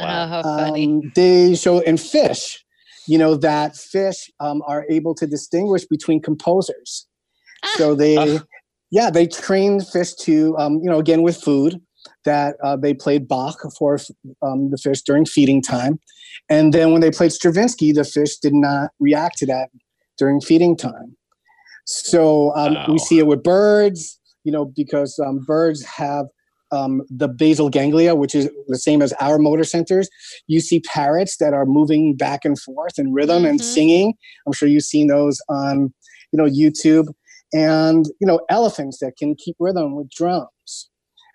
Wow. 0.00 0.40
Oh, 0.40 0.42
funny. 0.42 0.86
Um, 0.86 1.12
they 1.14 1.54
show 1.54 1.78
in 1.78 1.96
fish, 1.96 2.64
you 3.06 3.18
know, 3.18 3.36
that 3.36 3.76
fish 3.76 4.30
um, 4.40 4.62
are 4.66 4.84
able 4.90 5.14
to 5.14 5.26
distinguish 5.26 5.84
between 5.84 6.20
composers. 6.20 7.06
So 7.76 7.94
they, 7.94 8.40
yeah, 8.90 9.10
they 9.10 9.26
train 9.26 9.80
fish 9.80 10.14
to, 10.14 10.56
um, 10.58 10.80
you 10.82 10.90
know, 10.90 10.98
again 10.98 11.22
with 11.22 11.36
food, 11.36 11.80
that 12.24 12.56
uh, 12.62 12.76
they 12.76 12.94
played 12.94 13.26
Bach 13.26 13.58
for 13.78 13.98
um, 14.42 14.70
the 14.70 14.78
fish 14.78 15.02
during 15.02 15.24
feeding 15.24 15.62
time. 15.62 15.98
And 16.48 16.72
then 16.72 16.92
when 16.92 17.00
they 17.00 17.10
played 17.10 17.32
Stravinsky, 17.32 17.92
the 17.92 18.04
fish 18.04 18.36
did 18.36 18.54
not 18.54 18.90
react 19.00 19.38
to 19.38 19.46
that 19.46 19.70
during 20.18 20.40
feeding 20.40 20.76
time. 20.76 21.16
So 21.86 22.54
um, 22.56 22.74
wow. 22.74 22.86
we 22.88 22.98
see 22.98 23.18
it 23.18 23.26
with 23.26 23.42
birds, 23.42 24.20
you 24.44 24.52
know, 24.52 24.66
because 24.76 25.18
um, 25.24 25.44
birds 25.46 25.84
have 25.84 26.26
um, 26.72 27.02
the 27.08 27.28
basal 27.28 27.70
ganglia, 27.70 28.14
which 28.14 28.34
is 28.34 28.50
the 28.66 28.78
same 28.78 29.00
as 29.00 29.12
our 29.14 29.38
motor 29.38 29.64
centers. 29.64 30.08
You 30.48 30.60
see 30.60 30.80
parrots 30.80 31.36
that 31.38 31.54
are 31.54 31.64
moving 31.64 32.16
back 32.16 32.44
and 32.44 32.60
forth 32.60 32.98
in 32.98 33.12
rhythm 33.12 33.38
mm-hmm. 33.38 33.46
and 33.46 33.60
singing. 33.60 34.14
I'm 34.46 34.52
sure 34.52 34.68
you've 34.68 34.82
seen 34.82 35.06
those 35.06 35.40
on, 35.48 35.94
you 36.32 36.36
know, 36.36 36.44
YouTube. 36.44 37.06
And 37.52 38.06
you 38.20 38.26
know, 38.26 38.40
elephants 38.50 38.98
that 38.98 39.16
can 39.16 39.36
keep 39.36 39.54
rhythm 39.60 39.94
with 39.94 40.10
drums. 40.10 40.90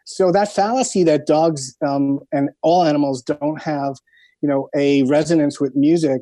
So 0.06 0.32
that 0.34 0.54
fallacy 0.54 1.04
that 1.06 1.26
dogs 1.26 1.76
um, 1.86 2.20
and 2.34 2.50
all 2.62 2.84
animals 2.84 3.22
don't 3.22 3.62
have, 3.62 3.96
you 4.42 4.50
know, 4.50 4.68
a 4.76 5.04
resonance 5.04 5.62
with 5.62 5.74
music 5.74 6.22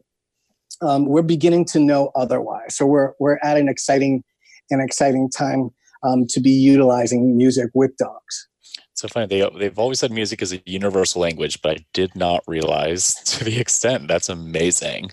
um, 0.82 1.06
we're 1.06 1.22
beginning 1.22 1.66
to 1.66 1.80
know 1.80 2.12
otherwise. 2.16 2.76
So 2.76 2.86
we're 2.86 3.14
we're 3.20 3.40
at 3.44 3.58
an 3.58 3.68
exciting 3.68 4.24
an 4.70 4.80
exciting 4.80 5.30
time 5.30 5.72
um, 6.04 6.26
to 6.28 6.40
be 6.40 6.52
utilizing 6.52 7.36
music 7.38 7.70
with 7.74 7.96
dogs. 7.98 8.48
So 8.94 9.08
funny. 9.08 9.28
They 9.28 9.50
they've 9.58 9.80
always 9.80 10.00
said 10.00 10.12
music 10.12 10.42
is 10.42 10.54
a 10.54 10.62
universal 10.66 11.22
language, 11.22 11.62
but 11.62 11.78
I 11.78 11.86
did 11.94 12.16
not 12.16 12.44
realize 12.48 13.16
to 13.26 13.44
the 13.44 13.60
extent. 13.60 14.08
That's 14.08 14.30
amazing. 14.30 15.12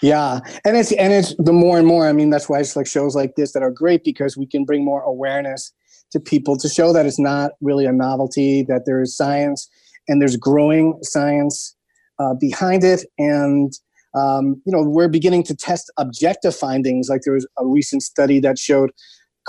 Yeah, 0.00 0.40
and 0.64 0.76
it's 0.76 0.92
and 0.92 1.12
it's 1.12 1.34
the 1.38 1.52
more 1.52 1.78
and 1.78 1.86
more. 1.86 2.06
I 2.06 2.12
mean, 2.12 2.30
that's 2.30 2.48
why 2.48 2.60
it's 2.60 2.76
like 2.76 2.86
shows 2.86 3.16
like 3.16 3.34
this 3.34 3.52
that 3.52 3.62
are 3.62 3.70
great 3.70 4.04
because 4.04 4.36
we 4.36 4.46
can 4.46 4.64
bring 4.64 4.84
more 4.84 5.02
awareness 5.02 5.72
to 6.12 6.20
people 6.20 6.56
to 6.56 6.68
show 6.68 6.92
that 6.92 7.04
it's 7.04 7.18
not 7.18 7.52
really 7.60 7.84
a 7.84 7.92
novelty. 7.92 8.62
That 8.62 8.82
there 8.86 9.00
is 9.00 9.16
science 9.16 9.68
and 10.06 10.20
there's 10.20 10.36
growing 10.36 10.98
science 11.02 11.74
uh, 12.18 12.34
behind 12.34 12.84
it, 12.84 13.04
and 13.18 13.72
um, 14.14 14.60
you 14.64 14.72
know, 14.72 14.82
we're 14.82 15.08
beginning 15.08 15.42
to 15.44 15.54
test 15.54 15.90
objective 15.98 16.54
findings. 16.54 17.08
Like 17.08 17.22
there 17.24 17.34
was 17.34 17.46
a 17.58 17.66
recent 17.66 18.02
study 18.02 18.40
that 18.40 18.58
showed 18.58 18.90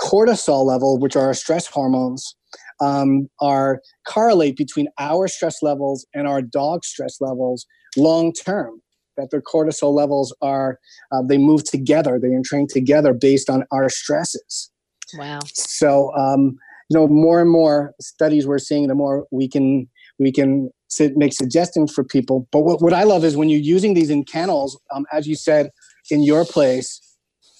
cortisol 0.00 0.64
level, 0.64 0.98
which 0.98 1.16
are 1.16 1.26
our 1.26 1.34
stress 1.34 1.66
hormones, 1.66 2.34
um, 2.80 3.28
are 3.40 3.80
correlate 4.06 4.56
between 4.56 4.88
our 4.98 5.28
stress 5.28 5.62
levels 5.62 6.06
and 6.14 6.26
our 6.26 6.42
dog 6.42 6.84
stress 6.84 7.20
levels 7.20 7.66
long 7.96 8.32
term. 8.32 8.80
That 9.16 9.30
their 9.30 9.42
cortisol 9.42 9.92
levels 9.92 10.34
are 10.40 10.78
uh, 11.12 11.22
they 11.28 11.36
move 11.36 11.64
together, 11.64 12.18
they 12.20 12.28
entrain 12.28 12.66
together 12.68 13.12
based 13.12 13.50
on 13.50 13.64
our 13.70 13.90
stresses. 13.90 14.70
Wow. 15.14 15.40
So 15.52 16.14
um, 16.16 16.56
you 16.88 16.98
know, 16.98 17.06
more 17.06 17.40
and 17.40 17.50
more 17.50 17.94
studies 18.00 18.46
we're 18.46 18.58
seeing, 18.58 18.88
the 18.88 18.94
more 18.94 19.26
we 19.30 19.48
can 19.48 19.88
we 20.20 20.30
can 20.30 20.70
make 21.16 21.32
suggestions 21.32 21.92
for 21.92 22.04
people. 22.04 22.46
But 22.52 22.60
what, 22.60 22.82
what 22.82 22.92
I 22.92 23.04
love 23.04 23.24
is 23.24 23.36
when 23.36 23.48
you're 23.48 23.58
using 23.58 23.94
these 23.94 24.10
in 24.10 24.24
kennels, 24.24 24.78
um, 24.94 25.06
as 25.12 25.26
you 25.26 25.34
said 25.34 25.70
in 26.10 26.22
your 26.22 26.44
place, 26.44 27.00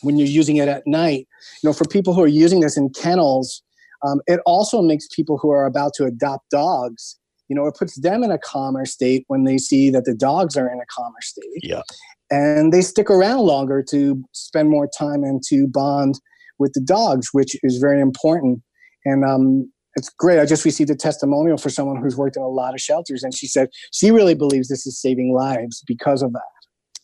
when 0.02 0.18
you're 0.18 0.28
using 0.28 0.56
it 0.56 0.68
at 0.68 0.86
night, 0.86 1.26
you 1.62 1.68
know, 1.68 1.72
for 1.72 1.86
people 1.86 2.14
who 2.14 2.22
are 2.22 2.28
using 2.28 2.60
this 2.60 2.76
in 2.76 2.90
kennels, 2.90 3.62
um, 4.06 4.20
it 4.26 4.40
also 4.46 4.82
makes 4.82 5.08
people 5.14 5.38
who 5.38 5.50
are 5.50 5.64
about 5.64 5.92
to 5.94 6.04
adopt 6.04 6.50
dogs, 6.50 7.18
you 7.48 7.56
know, 7.56 7.66
it 7.66 7.74
puts 7.76 7.98
them 8.00 8.22
in 8.22 8.30
a 8.30 8.38
calmer 8.38 8.84
state 8.84 9.24
when 9.26 9.44
they 9.44 9.58
see 9.58 9.90
that 9.90 10.04
the 10.04 10.14
dogs 10.14 10.56
are 10.56 10.70
in 10.70 10.78
a 10.78 10.86
calmer 10.94 11.20
state. 11.20 11.62
Yeah. 11.62 11.82
And 12.30 12.72
they 12.72 12.80
stick 12.80 13.10
around 13.10 13.40
longer 13.40 13.84
to 13.90 14.22
spend 14.32 14.70
more 14.70 14.88
time 14.98 15.24
and 15.24 15.42
to 15.48 15.66
bond 15.66 16.20
with 16.58 16.72
the 16.74 16.80
dogs, 16.80 17.30
which 17.32 17.56
is 17.62 17.78
very 17.78 18.00
important. 18.00 18.62
And 19.04 19.24
um, 19.24 19.72
it's 19.96 20.08
great. 20.08 20.38
I 20.38 20.46
just 20.46 20.64
received 20.64 20.90
a 20.90 20.94
testimonial 20.94 21.56
for 21.56 21.70
someone 21.70 21.96
who's 22.02 22.16
worked 22.16 22.36
in 22.36 22.42
a 22.42 22.48
lot 22.48 22.74
of 22.74 22.80
shelters, 22.80 23.22
and 23.22 23.34
she 23.34 23.46
said 23.46 23.68
she 23.92 24.10
really 24.10 24.34
believes 24.34 24.68
this 24.68 24.86
is 24.86 25.00
saving 25.00 25.32
lives 25.32 25.82
because 25.86 26.22
of 26.22 26.32
that. 26.32 26.42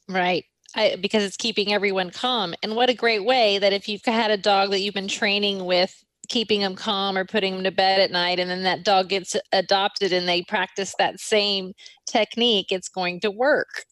Right. 0.08 0.44
I, 0.74 0.96
because 1.00 1.24
it's 1.24 1.36
keeping 1.36 1.72
everyone 1.72 2.10
calm. 2.10 2.54
And 2.62 2.76
what 2.76 2.90
a 2.90 2.94
great 2.94 3.24
way 3.24 3.58
that 3.58 3.72
if 3.72 3.88
you've 3.88 4.04
had 4.04 4.30
a 4.30 4.36
dog 4.36 4.70
that 4.70 4.80
you've 4.80 4.94
been 4.94 5.08
training 5.08 5.64
with 5.64 5.94
keeping 6.28 6.60
them 6.60 6.74
calm 6.74 7.16
or 7.16 7.24
putting 7.24 7.54
them 7.54 7.64
to 7.64 7.70
bed 7.70 8.00
at 8.00 8.10
night, 8.10 8.38
and 8.38 8.50
then 8.50 8.62
that 8.64 8.84
dog 8.84 9.08
gets 9.08 9.36
adopted 9.52 10.12
and 10.12 10.28
they 10.28 10.42
practice 10.42 10.94
that 10.98 11.18
same 11.18 11.72
technique, 12.06 12.66
it's 12.70 12.88
going 12.88 13.20
to 13.20 13.30
work. 13.30 13.84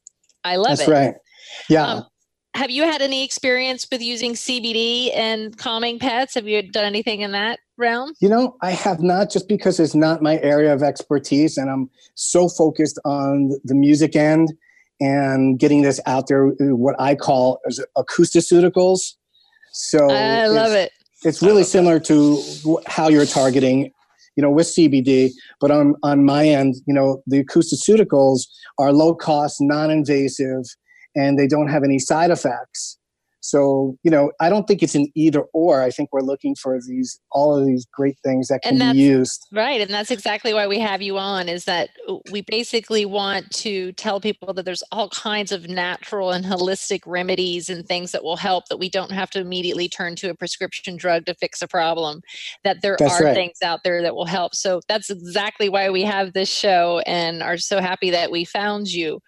I 0.44 0.56
love 0.56 0.78
That's 0.78 0.82
it. 0.82 0.86
That's 0.90 1.06
right. 1.06 1.14
Yeah. 1.70 1.86
Um, 1.86 2.04
have 2.54 2.70
you 2.70 2.84
had 2.84 3.02
any 3.02 3.24
experience 3.24 3.86
with 3.90 4.00
using 4.00 4.34
CBD 4.34 5.10
and 5.14 5.56
calming 5.56 5.98
pets? 5.98 6.34
Have 6.34 6.46
you 6.46 6.62
done 6.62 6.84
anything 6.84 7.20
in 7.20 7.32
that 7.32 7.58
realm? 7.76 8.12
You 8.20 8.28
know, 8.28 8.56
I 8.62 8.70
have 8.70 9.02
not 9.02 9.30
just 9.30 9.48
because 9.48 9.80
it's 9.80 9.94
not 9.94 10.22
my 10.22 10.38
area 10.40 10.72
of 10.72 10.82
expertise 10.82 11.56
and 11.56 11.68
I'm 11.68 11.90
so 12.14 12.48
focused 12.48 12.98
on 13.04 13.50
the 13.64 13.74
music 13.74 14.14
end 14.14 14.52
and 15.00 15.58
getting 15.58 15.82
this 15.82 16.00
out 16.06 16.28
there, 16.28 16.46
uh, 16.46 16.76
what 16.76 16.94
I 17.00 17.16
call 17.16 17.58
as 17.66 17.80
acoustaceuticals. 17.98 19.14
So 19.72 20.08
I 20.08 20.46
love 20.46 20.72
it. 20.72 20.92
It's 21.24 21.42
really 21.42 21.64
similar 21.64 21.98
to 22.00 22.40
how 22.86 23.08
you're 23.08 23.26
targeting, 23.26 23.90
you 24.36 24.42
know, 24.42 24.50
with 24.50 24.68
CBD. 24.68 25.30
But 25.60 25.72
on, 25.72 25.96
on 26.04 26.24
my 26.24 26.46
end, 26.46 26.76
you 26.86 26.94
know, 26.94 27.22
the 27.26 27.42
acoustaceuticals 27.42 28.42
are 28.78 28.92
low 28.92 29.16
cost, 29.16 29.56
non 29.60 29.90
invasive 29.90 30.64
and 31.14 31.38
they 31.38 31.46
don't 31.46 31.68
have 31.68 31.84
any 31.84 31.98
side 31.98 32.30
effects. 32.30 32.98
So, 33.44 33.98
you 34.02 34.10
know, 34.10 34.32
I 34.40 34.48
don't 34.48 34.66
think 34.66 34.82
it's 34.82 34.94
an 34.94 35.12
either 35.14 35.42
or. 35.52 35.82
I 35.82 35.90
think 35.90 36.08
we're 36.12 36.22
looking 36.22 36.54
for 36.54 36.80
these 36.80 37.20
all 37.30 37.54
of 37.54 37.66
these 37.66 37.86
great 37.92 38.16
things 38.24 38.48
that 38.48 38.62
can 38.62 38.78
be 38.78 38.98
used. 38.98 39.46
Right. 39.52 39.82
And 39.82 39.90
that's 39.90 40.10
exactly 40.10 40.54
why 40.54 40.66
we 40.66 40.78
have 40.78 41.02
you 41.02 41.18
on 41.18 41.50
is 41.50 41.66
that 41.66 41.90
we 42.32 42.40
basically 42.40 43.04
want 43.04 43.50
to 43.56 43.92
tell 43.92 44.18
people 44.18 44.54
that 44.54 44.64
there's 44.64 44.82
all 44.90 45.10
kinds 45.10 45.52
of 45.52 45.68
natural 45.68 46.30
and 46.30 46.42
holistic 46.42 47.02
remedies 47.04 47.68
and 47.68 47.86
things 47.86 48.12
that 48.12 48.24
will 48.24 48.38
help 48.38 48.64
that 48.70 48.78
we 48.78 48.88
don't 48.88 49.12
have 49.12 49.28
to 49.32 49.40
immediately 49.40 49.90
turn 49.90 50.16
to 50.16 50.30
a 50.30 50.34
prescription 50.34 50.96
drug 50.96 51.26
to 51.26 51.34
fix 51.34 51.60
a 51.60 51.68
problem. 51.68 52.22
That 52.62 52.80
there 52.80 52.96
that's 52.98 53.20
are 53.20 53.24
right. 53.24 53.34
things 53.34 53.58
out 53.62 53.80
there 53.84 54.00
that 54.00 54.14
will 54.14 54.24
help. 54.24 54.54
So 54.54 54.80
that's 54.88 55.10
exactly 55.10 55.68
why 55.68 55.90
we 55.90 56.00
have 56.04 56.32
this 56.32 56.50
show 56.50 57.02
and 57.06 57.42
are 57.42 57.58
so 57.58 57.82
happy 57.82 58.08
that 58.08 58.30
we 58.30 58.46
found 58.46 58.90
you. 58.90 59.20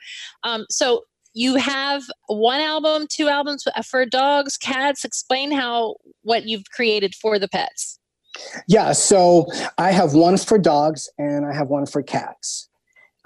Um, 0.42 0.64
so 0.70 1.02
you 1.36 1.56
have 1.56 2.02
one 2.28 2.60
album, 2.60 3.06
two 3.10 3.28
albums 3.28 3.64
for 3.86 4.06
dogs, 4.06 4.56
cats. 4.56 5.04
Explain 5.04 5.52
how 5.52 5.96
what 6.22 6.46
you've 6.46 6.64
created 6.70 7.14
for 7.14 7.38
the 7.38 7.46
pets. 7.46 8.00
Yeah, 8.66 8.92
so 8.92 9.46
I 9.76 9.92
have 9.92 10.14
one 10.14 10.38
for 10.38 10.56
dogs 10.56 11.10
and 11.18 11.44
I 11.44 11.54
have 11.54 11.68
one 11.68 11.84
for 11.84 12.02
cats. 12.02 12.70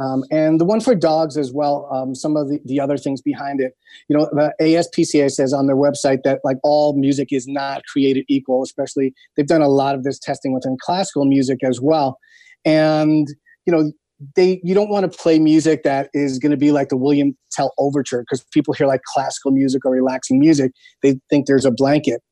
Um, 0.00 0.24
and 0.32 0.60
the 0.60 0.64
one 0.64 0.80
for 0.80 0.94
dogs 0.96 1.36
as 1.36 1.52
well, 1.52 1.88
um, 1.92 2.16
some 2.16 2.36
of 2.36 2.48
the, 2.48 2.58
the 2.64 2.80
other 2.80 2.96
things 2.96 3.20
behind 3.20 3.60
it. 3.60 3.74
You 4.08 4.16
know, 4.16 4.28
the 4.32 4.52
ASPCA 4.60 5.30
says 5.30 5.52
on 5.52 5.68
their 5.68 5.76
website 5.76 6.24
that 6.24 6.40
like 6.42 6.56
all 6.64 6.96
music 6.96 7.28
is 7.30 7.46
not 7.46 7.82
created 7.84 8.24
equal, 8.28 8.64
especially 8.64 9.14
they've 9.36 9.46
done 9.46 9.62
a 9.62 9.68
lot 9.68 9.94
of 9.94 10.02
this 10.02 10.18
testing 10.18 10.52
within 10.52 10.76
classical 10.80 11.26
music 11.26 11.58
as 11.62 11.80
well. 11.80 12.18
And, 12.64 13.28
you 13.66 13.72
know, 13.72 13.92
they 14.36 14.60
you 14.62 14.74
don't 14.74 14.90
want 14.90 15.10
to 15.10 15.18
play 15.18 15.38
music 15.38 15.82
that 15.84 16.10
is 16.12 16.38
going 16.38 16.50
to 16.50 16.56
be 16.56 16.72
like 16.72 16.88
the 16.88 16.96
William 16.96 17.36
Tell 17.52 17.72
overture 17.78 18.22
because 18.22 18.44
people 18.52 18.74
hear 18.74 18.86
like 18.86 19.02
classical 19.02 19.50
music 19.50 19.84
or 19.84 19.92
relaxing 19.92 20.38
music, 20.38 20.72
they 21.02 21.18
think 21.30 21.46
there's 21.46 21.64
a 21.64 21.70
blanket 21.70 22.22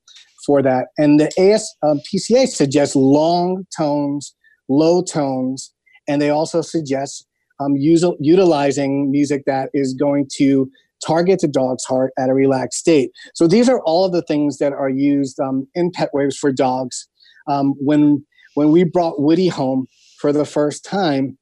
for 0.45 0.61
that. 0.61 0.87
And 0.97 1.19
the 1.19 1.31
ASPCA 1.37 2.41
um, 2.41 2.47
suggests 2.47 2.95
long 2.95 3.65
tones, 3.77 4.33
low 4.69 5.01
tones, 5.03 5.73
and 6.07 6.21
they 6.21 6.29
also 6.29 6.61
suggest 6.61 7.25
um, 7.59 7.75
utilizing 7.75 9.11
music 9.11 9.43
that 9.45 9.69
is 9.73 9.93
going 9.93 10.29
to 10.37 10.69
target 11.05 11.39
the 11.41 11.47
dog's 11.47 11.83
heart 11.85 12.11
at 12.17 12.29
a 12.29 12.33
relaxed 12.33 12.79
state. 12.79 13.11
So 13.33 13.47
these 13.47 13.69
are 13.69 13.81
all 13.81 14.05
of 14.05 14.11
the 14.11 14.21
things 14.21 14.57
that 14.57 14.73
are 14.73 14.89
used 14.89 15.39
um, 15.39 15.67
in 15.75 15.91
pet 15.91 16.09
waves 16.13 16.37
for 16.37 16.51
dogs. 16.51 17.07
Um, 17.47 17.73
when 17.77 18.25
when 18.55 18.71
we 18.71 18.83
brought 18.83 19.21
Woody 19.21 19.47
home 19.47 19.87
for 20.19 20.33
the 20.33 20.45
first 20.45 20.83
time, 20.83 21.37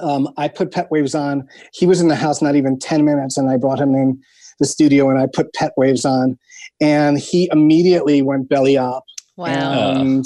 um, 0.00 0.28
I 0.36 0.48
put 0.48 0.72
Pet 0.72 0.90
Waves 0.90 1.14
on. 1.14 1.46
He 1.72 1.86
was 1.86 2.00
in 2.00 2.08
the 2.08 2.16
house 2.16 2.40
not 2.40 2.56
even 2.56 2.78
10 2.78 3.04
minutes, 3.04 3.36
and 3.36 3.50
I 3.50 3.56
brought 3.56 3.80
him 3.80 3.94
in 3.94 4.20
the 4.58 4.66
studio 4.66 5.08
and 5.08 5.18
I 5.18 5.26
put 5.32 5.52
Pet 5.54 5.72
Waves 5.76 6.04
on, 6.04 6.38
and 6.80 7.18
he 7.18 7.48
immediately 7.52 8.22
went 8.22 8.48
belly 8.48 8.76
up. 8.76 9.04
Wow. 9.36 9.92
And, 9.92 10.24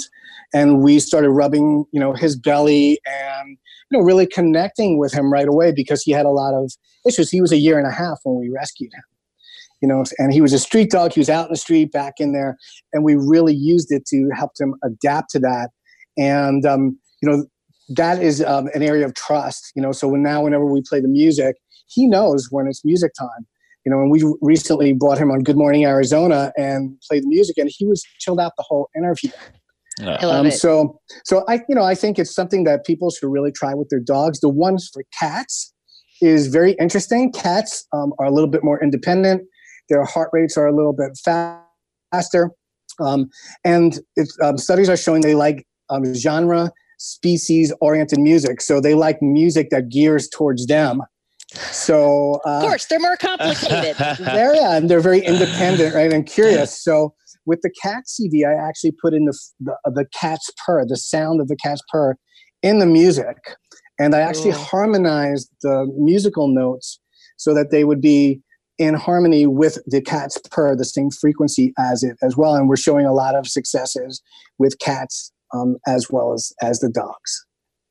and 0.53 0.81
we 0.81 0.99
started 0.99 1.29
rubbing, 1.29 1.85
you 1.91 1.99
know, 1.99 2.13
his 2.13 2.35
belly 2.35 2.99
and, 3.05 3.57
you 3.91 3.97
know, 3.97 4.03
really 4.03 4.25
connecting 4.25 4.97
with 4.97 5.13
him 5.13 5.31
right 5.31 5.47
away 5.47 5.71
because 5.71 6.01
he 6.01 6.11
had 6.11 6.25
a 6.25 6.31
lot 6.31 6.53
of 6.53 6.71
issues. 7.07 7.29
He 7.29 7.41
was 7.41 7.51
a 7.51 7.57
year 7.57 7.77
and 7.77 7.87
a 7.87 7.91
half 7.91 8.19
when 8.23 8.39
we 8.39 8.49
rescued 8.49 8.91
him, 8.93 9.03
you 9.81 9.87
know, 9.87 10.03
and 10.17 10.33
he 10.33 10.41
was 10.41 10.53
a 10.53 10.59
street 10.59 10.89
dog. 10.89 11.13
He 11.13 11.19
was 11.19 11.29
out 11.29 11.45
in 11.45 11.51
the 11.51 11.57
street, 11.57 11.91
back 11.91 12.15
in 12.17 12.33
there, 12.33 12.57
and 12.91 13.03
we 13.03 13.15
really 13.15 13.53
used 13.53 13.91
it 13.91 14.05
to 14.07 14.29
help 14.35 14.51
him 14.59 14.75
adapt 14.83 15.29
to 15.31 15.39
that. 15.39 15.69
And, 16.17 16.65
um, 16.65 16.97
you 17.21 17.29
know, 17.29 17.45
that 17.89 18.21
is 18.21 18.41
um, 18.43 18.69
an 18.73 18.81
area 18.83 19.05
of 19.05 19.13
trust, 19.13 19.71
you 19.75 19.81
know. 19.81 19.91
So 19.91 20.07
when 20.07 20.23
now, 20.23 20.43
whenever 20.43 20.65
we 20.65 20.81
play 20.87 20.99
the 21.01 21.07
music, 21.07 21.55
he 21.87 22.07
knows 22.07 22.47
when 22.49 22.67
it's 22.67 22.83
music 22.85 23.11
time, 23.17 23.45
you 23.85 23.91
know. 23.91 23.99
And 23.99 24.09
we 24.11 24.23
recently 24.41 24.93
brought 24.93 25.17
him 25.17 25.31
on 25.31 25.39
Good 25.43 25.57
Morning 25.57 25.85
Arizona 25.85 26.51
and 26.57 26.97
played 27.07 27.23
the 27.23 27.27
music, 27.27 27.57
and 27.57 27.69
he 27.71 27.85
was 27.85 28.03
chilled 28.19 28.39
out 28.39 28.53
the 28.57 28.63
whole 28.67 28.89
interview. 28.95 29.31
I 30.01 30.25
love 30.25 30.39
Um, 30.39 30.47
it. 30.47 30.53
so, 30.53 30.99
so 31.23 31.45
I, 31.47 31.61
you 31.69 31.75
know, 31.75 31.83
I 31.83 31.93
think 31.93 32.17
it's 32.17 32.33
something 32.33 32.63
that 32.63 32.83
people 32.83 33.11
should 33.11 33.29
really 33.31 33.51
try 33.51 33.75
with 33.75 33.89
their 33.89 33.99
dogs. 33.99 34.39
The 34.39 34.49
ones 34.49 34.89
for 34.91 35.03
cats 35.19 35.71
is 36.19 36.47
very 36.47 36.71
interesting. 36.73 37.31
Cats 37.31 37.85
um, 37.93 38.11
are 38.17 38.25
a 38.25 38.31
little 38.31 38.49
bit 38.49 38.63
more 38.63 38.81
independent. 38.81 39.43
Their 39.89 40.03
heart 40.03 40.29
rates 40.33 40.57
are 40.57 40.65
a 40.65 40.75
little 40.75 40.93
bit 40.93 41.11
faster, 41.23 42.49
um, 42.99 43.29
and 43.63 43.99
it's, 44.15 44.35
um, 44.41 44.57
studies 44.57 44.89
are 44.89 44.97
showing 44.97 45.21
they 45.21 45.35
like 45.35 45.67
um, 45.89 46.15
genre 46.15 46.71
species 46.97 47.73
oriented 47.81 48.19
music. 48.19 48.61
So 48.61 48.79
they 48.79 48.95
like 48.95 49.21
music 49.21 49.69
that 49.71 49.89
gears 49.89 50.27
towards 50.29 50.65
them. 50.67 51.01
So 51.71 52.39
uh, 52.45 52.57
of 52.57 52.61
course, 52.63 52.85
they're 52.85 52.99
more 52.99 53.17
complicated. 53.17 53.95
they're 54.19 54.55
yeah, 54.55 54.77
and 54.77 54.89
they're 54.89 54.99
very 54.99 55.19
independent, 55.19 55.93
right, 55.93 56.11
and 56.11 56.25
curious. 56.25 56.83
So 56.83 57.13
with 57.45 57.59
the 57.61 57.71
cat 57.81 58.07
CD, 58.07 58.45
I 58.45 58.53
actually 58.53 58.91
put 58.91 59.13
in 59.13 59.25
the 59.25 59.37
the, 59.59 59.75
the 59.85 60.05
cat's 60.13 60.49
purr, 60.65 60.85
the 60.85 60.97
sound 60.97 61.41
of 61.41 61.47
the 61.47 61.55
cat's 61.55 61.81
purr, 61.91 62.15
in 62.63 62.79
the 62.79 62.87
music, 62.87 63.37
and 63.99 64.15
I 64.15 64.19
actually 64.21 64.53
Cool. 64.53 64.63
harmonized 64.63 65.49
the 65.61 65.85
musical 65.97 66.47
notes 66.47 66.99
so 67.37 67.53
that 67.53 67.69
they 67.71 67.83
would 67.83 68.01
be 68.01 68.41
in 68.79 68.95
harmony 68.95 69.45
with 69.45 69.77
the 69.85 70.01
cat's 70.01 70.39
purr, 70.49 70.75
the 70.75 70.85
same 70.85 71.11
frequency 71.11 71.73
as 71.77 72.03
it 72.03 72.17
as 72.23 72.35
well. 72.35 72.55
And 72.55 72.67
we're 72.67 72.75
showing 72.77 73.05
a 73.05 73.13
lot 73.13 73.35
of 73.35 73.47
successes 73.47 74.21
with 74.57 74.79
cats 74.79 75.31
um, 75.53 75.77
as 75.87 76.07
well 76.09 76.33
as 76.33 76.51
as 76.61 76.79
the 76.79 76.89
dogs. 76.89 77.45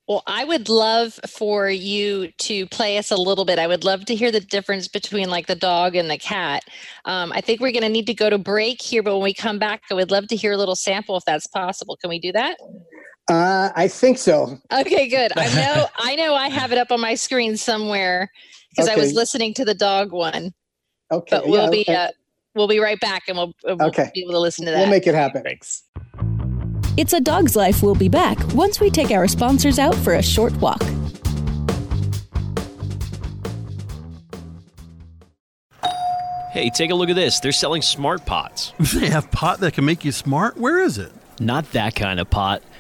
Well, 0.08 0.24
I 0.26 0.44
would 0.44 0.68
love 0.68 1.18
for 1.28 1.70
you 1.70 2.32
to 2.38 2.66
play 2.66 2.98
us 2.98 3.12
a 3.12 3.16
little 3.16 3.44
bit. 3.44 3.58
I 3.60 3.68
would 3.68 3.84
love 3.84 4.04
to 4.06 4.16
hear 4.16 4.32
the 4.32 4.40
difference 4.40 4.88
between 4.88 5.30
like 5.30 5.46
the 5.46 5.54
dog 5.54 5.94
and 5.94 6.10
the 6.10 6.18
cat. 6.18 6.64
Um, 7.04 7.32
I 7.32 7.40
think 7.40 7.60
we're 7.60 7.70
going 7.72 7.84
to 7.84 7.88
need 7.88 8.08
to 8.08 8.14
go 8.14 8.28
to 8.28 8.36
break 8.36 8.82
here, 8.82 9.02
but 9.02 9.14
when 9.14 9.22
we 9.22 9.32
come 9.32 9.60
back, 9.60 9.82
I 9.90 9.94
would 9.94 10.10
love 10.10 10.26
to 10.28 10.36
hear 10.36 10.52
a 10.52 10.56
little 10.56 10.74
sample 10.74 11.16
if 11.16 11.24
that's 11.24 11.46
possible. 11.46 11.96
Can 12.00 12.10
we 12.10 12.18
do 12.18 12.32
that? 12.32 12.56
Uh, 13.30 13.70
I 13.76 13.86
think 13.86 14.18
so. 14.18 14.58
Okay, 14.72 15.08
good. 15.08 15.32
I 15.36 15.48
know, 15.54 15.86
I 15.96 16.16
know, 16.16 16.34
I 16.34 16.48
have 16.48 16.72
it 16.72 16.78
up 16.78 16.90
on 16.90 17.00
my 17.00 17.14
screen 17.14 17.56
somewhere 17.56 18.28
because 18.70 18.88
I 18.88 18.96
was 18.96 19.14
listening 19.14 19.54
to 19.54 19.64
the 19.64 19.74
dog 19.74 20.10
one. 20.12 20.52
Okay, 21.12 21.36
But 21.36 21.48
we'll 21.48 21.64
yeah, 21.64 21.70
be 21.70 21.82
okay. 21.82 21.94
uh, 21.94 22.08
we'll 22.56 22.68
be 22.68 22.80
right 22.80 22.98
back, 23.00 23.22
and 23.28 23.38
we'll, 23.38 23.52
we'll 23.64 23.80
Okay. 23.82 24.10
be 24.14 24.22
able 24.22 24.32
to 24.32 24.40
listen 24.40 24.64
to 24.66 24.72
that. 24.72 24.78
we'll 24.80 24.88
make 24.88 25.06
it 25.06 25.14
happen. 25.14 25.42
Thanks. 25.44 25.84
It's 26.98 27.14
a 27.14 27.20
Dog's 27.20 27.56
Life 27.56 27.82
will 27.82 27.94
be 27.94 28.10
back 28.10 28.36
once 28.52 28.78
we 28.78 28.90
take 28.90 29.10
our 29.12 29.26
sponsors 29.26 29.78
out 29.78 29.94
for 29.94 30.14
a 30.16 30.22
short 30.22 30.52
walk. 30.56 30.82
Hey, 36.50 36.68
take 36.68 36.90
a 36.90 36.94
look 36.94 37.08
at 37.08 37.16
this. 37.16 37.40
They're 37.40 37.50
selling 37.50 37.80
smart 37.80 38.26
pots. 38.26 38.74
They 38.94 39.08
have 39.08 39.30
pot 39.30 39.60
that 39.60 39.72
can 39.72 39.86
make 39.86 40.04
you 40.04 40.12
smart? 40.12 40.58
Where 40.58 40.82
is 40.82 40.98
it? 40.98 41.10
Not 41.40 41.72
that 41.72 41.94
kind 41.94 42.20
of 42.20 42.28
pot. 42.28 42.62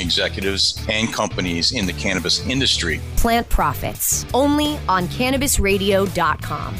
executives 0.00 0.84
and 0.88 1.12
companies 1.12 1.72
in 1.72 1.86
the 1.86 1.92
cannabis 1.92 2.44
industry. 2.46 3.00
Plant 3.16 3.48
Profits, 3.48 4.26
only 4.34 4.78
on 4.88 5.06
cannabisradio.com. 5.08 6.76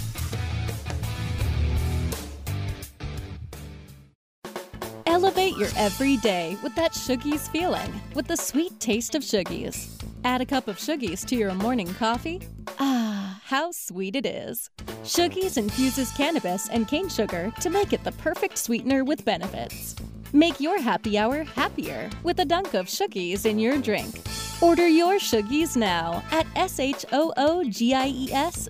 Elevate 5.06 5.56
your 5.56 5.68
everyday 5.76 6.56
with 6.62 6.74
that 6.76 6.92
Shoogies 6.92 7.50
feeling 7.50 8.00
with 8.14 8.26
the 8.26 8.37
sweet 8.37 8.78
taste 8.80 9.14
of 9.14 9.22
Shoogies. 9.22 10.00
Add 10.24 10.40
a 10.40 10.46
cup 10.46 10.68
of 10.68 10.78
Shoogies 10.78 11.26
to 11.26 11.37
your 11.37 11.52
morning 11.54 11.92
coffee. 11.94 12.40
Ah, 12.78 13.40
how 13.44 13.72
sweet 13.72 14.14
it 14.14 14.24
is. 14.24 14.70
Shoogies 15.02 15.59
infuses 15.59 16.11
cannabis 16.12 16.68
and 16.68 16.87
cane 16.87 17.09
sugar 17.09 17.52
to 17.61 17.70
make 17.70 17.92
it 17.92 18.04
the 18.04 18.12
perfect 18.12 18.56
sweetener 18.56 19.02
with 19.02 19.24
benefits. 19.24 19.96
Make 20.32 20.60
your 20.60 20.80
happy 20.80 21.18
hour 21.18 21.42
happier 21.42 22.08
with 22.22 22.38
a 22.38 22.44
dunk 22.44 22.74
of 22.74 22.86
Shoogies 22.86 23.46
in 23.46 23.58
your 23.58 23.78
drink. 23.78 24.20
Order 24.60 24.86
your 24.86 25.14
Shoogies 25.14 25.76
now 25.76 26.22
at 26.30 26.46
S-H-O-O-G-I-E-S 26.54 27.08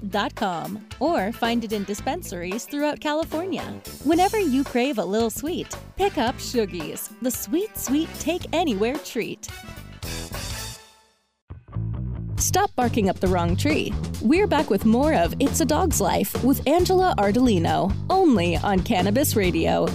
dot 0.09 0.35
com 0.35 0.83
or 1.01 1.33
find 1.33 1.63
it 1.63 1.75
in 1.75 1.85
dispensaries 1.85 2.65
throughout 2.65 3.01
California. 3.01 3.65
Whenever 4.05 4.39
you 4.39 4.65
crave 4.65 4.97
a 4.97 5.05
little 5.05 5.29
sweet, 5.29 5.77
pick 5.97 6.17
up 6.17 6.37
Shoogies, 6.37 7.11
the 7.21 7.31
sweet, 7.31 7.77
sweet 7.77 8.09
take 8.19 8.47
anywhere 8.55 8.97
treat. 8.97 9.47
Stop 12.37 12.75
barking 12.75 13.11
up 13.11 13.21
the 13.21 13.29
wrong 13.29 13.55
tree. 13.55 13.93
We're 14.23 14.47
back 14.47 14.71
with 14.71 14.87
more 14.87 15.13
of 15.13 15.35
It's 15.41 15.61
a 15.61 15.67
Dog's 15.67 16.01
Life 16.01 16.43
with 16.43 16.67
Angela 16.67 17.15
Ardolino, 17.19 17.95
only 18.09 18.57
on 18.57 18.81
Cannabis 18.81 19.37
Radio. 19.37 19.87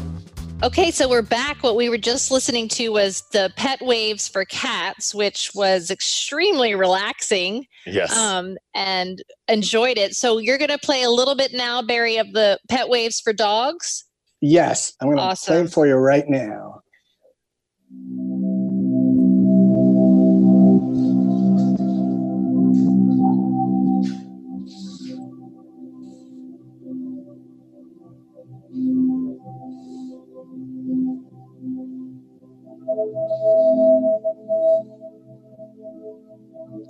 Okay, 0.63 0.89
so 0.89 1.09
we're 1.09 1.21
back. 1.21 1.61
What 1.63 1.75
we 1.75 1.89
were 1.89 1.97
just 1.97 2.31
listening 2.31 2.69
to 2.69 2.89
was 2.89 3.23
the 3.33 3.51
Pet 3.57 3.81
Waves 3.81 4.27
for 4.27 4.45
Cats, 4.45 5.13
which 5.13 5.51
was 5.53 5.91
extremely 5.91 6.75
relaxing. 6.75 7.65
Yes. 7.85 8.15
Um, 8.15 8.55
and 8.73 9.21
enjoyed 9.49 9.97
it. 9.97 10.15
So 10.15 10.37
you're 10.37 10.57
going 10.57 10.69
to 10.69 10.77
play 10.77 11.03
a 11.03 11.09
little 11.09 11.35
bit 11.35 11.53
now, 11.53 11.81
Barry, 11.81 12.17
of 12.17 12.31
the 12.31 12.57
Pet 12.69 12.87
Waves 12.87 13.19
for 13.19 13.33
Dogs. 13.33 14.05
Yes, 14.41 14.93
I'm 15.01 15.09
going 15.09 15.17
to 15.17 15.35
play 15.35 15.59
it 15.59 15.71
for 15.71 15.87
you 15.87 15.95
right 15.95 16.25
now. 16.27 16.81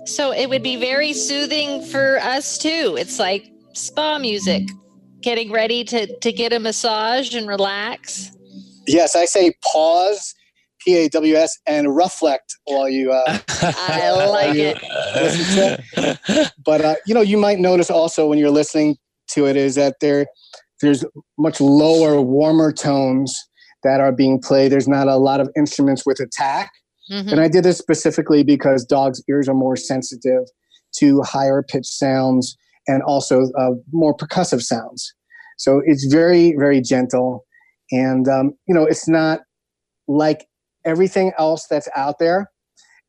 So 0.06 0.32
it 0.32 0.48
would 0.48 0.62
be 0.62 0.76
very 0.76 1.12
soothing 1.12 1.82
for 1.82 2.18
us 2.20 2.58
too. 2.58 2.96
It's 2.98 3.18
like 3.18 3.50
spa 3.72 4.18
music, 4.18 4.68
getting 5.20 5.50
ready 5.50 5.82
to 5.84 6.06
to 6.18 6.32
get 6.32 6.52
a 6.52 6.60
massage 6.60 7.34
and 7.34 7.48
relax. 7.48 8.30
Yes, 8.86 9.16
I 9.16 9.24
say 9.24 9.52
pause, 9.64 10.32
P 10.80 10.96
A 10.96 11.08
W 11.08 11.34
S, 11.34 11.58
and 11.66 11.96
reflect 11.96 12.56
while 12.64 12.88
you. 12.88 13.12
Uh, 13.12 13.38
I 13.48 14.12
like 14.12 14.54
it. 14.56 16.50
but 16.64 16.80
uh, 16.80 16.94
you 17.06 17.14
know, 17.14 17.20
you 17.20 17.36
might 17.36 17.58
notice 17.58 17.90
also 17.90 18.28
when 18.28 18.38
you're 18.38 18.50
listening 18.50 18.96
to 19.30 19.46
it 19.46 19.56
is 19.56 19.74
that 19.74 19.96
there 20.00 20.26
there's 20.80 21.04
much 21.36 21.60
lower, 21.60 22.20
warmer 22.20 22.70
tones 22.70 23.36
that 23.82 24.00
are 24.00 24.12
being 24.12 24.40
played. 24.40 24.70
There's 24.70 24.88
not 24.88 25.08
a 25.08 25.16
lot 25.16 25.40
of 25.40 25.50
instruments 25.56 26.06
with 26.06 26.20
attack. 26.20 26.70
Mm-hmm. 27.10 27.28
And 27.28 27.40
I 27.40 27.48
did 27.48 27.64
this 27.64 27.78
specifically 27.78 28.42
because 28.42 28.84
dogs' 28.84 29.22
ears 29.28 29.48
are 29.48 29.54
more 29.54 29.76
sensitive 29.76 30.42
to 30.98 31.22
higher 31.22 31.62
pitched 31.62 31.86
sounds 31.86 32.56
and 32.86 33.02
also 33.02 33.48
uh, 33.58 33.70
more 33.92 34.16
percussive 34.16 34.62
sounds. 34.62 35.12
So 35.58 35.82
it's 35.84 36.06
very, 36.12 36.54
very 36.58 36.80
gentle. 36.80 37.44
And, 37.90 38.28
um, 38.28 38.54
you 38.66 38.74
know, 38.74 38.84
it's 38.84 39.08
not 39.08 39.40
like 40.08 40.46
everything 40.84 41.32
else 41.38 41.66
that's 41.68 41.88
out 41.96 42.18
there. 42.18 42.50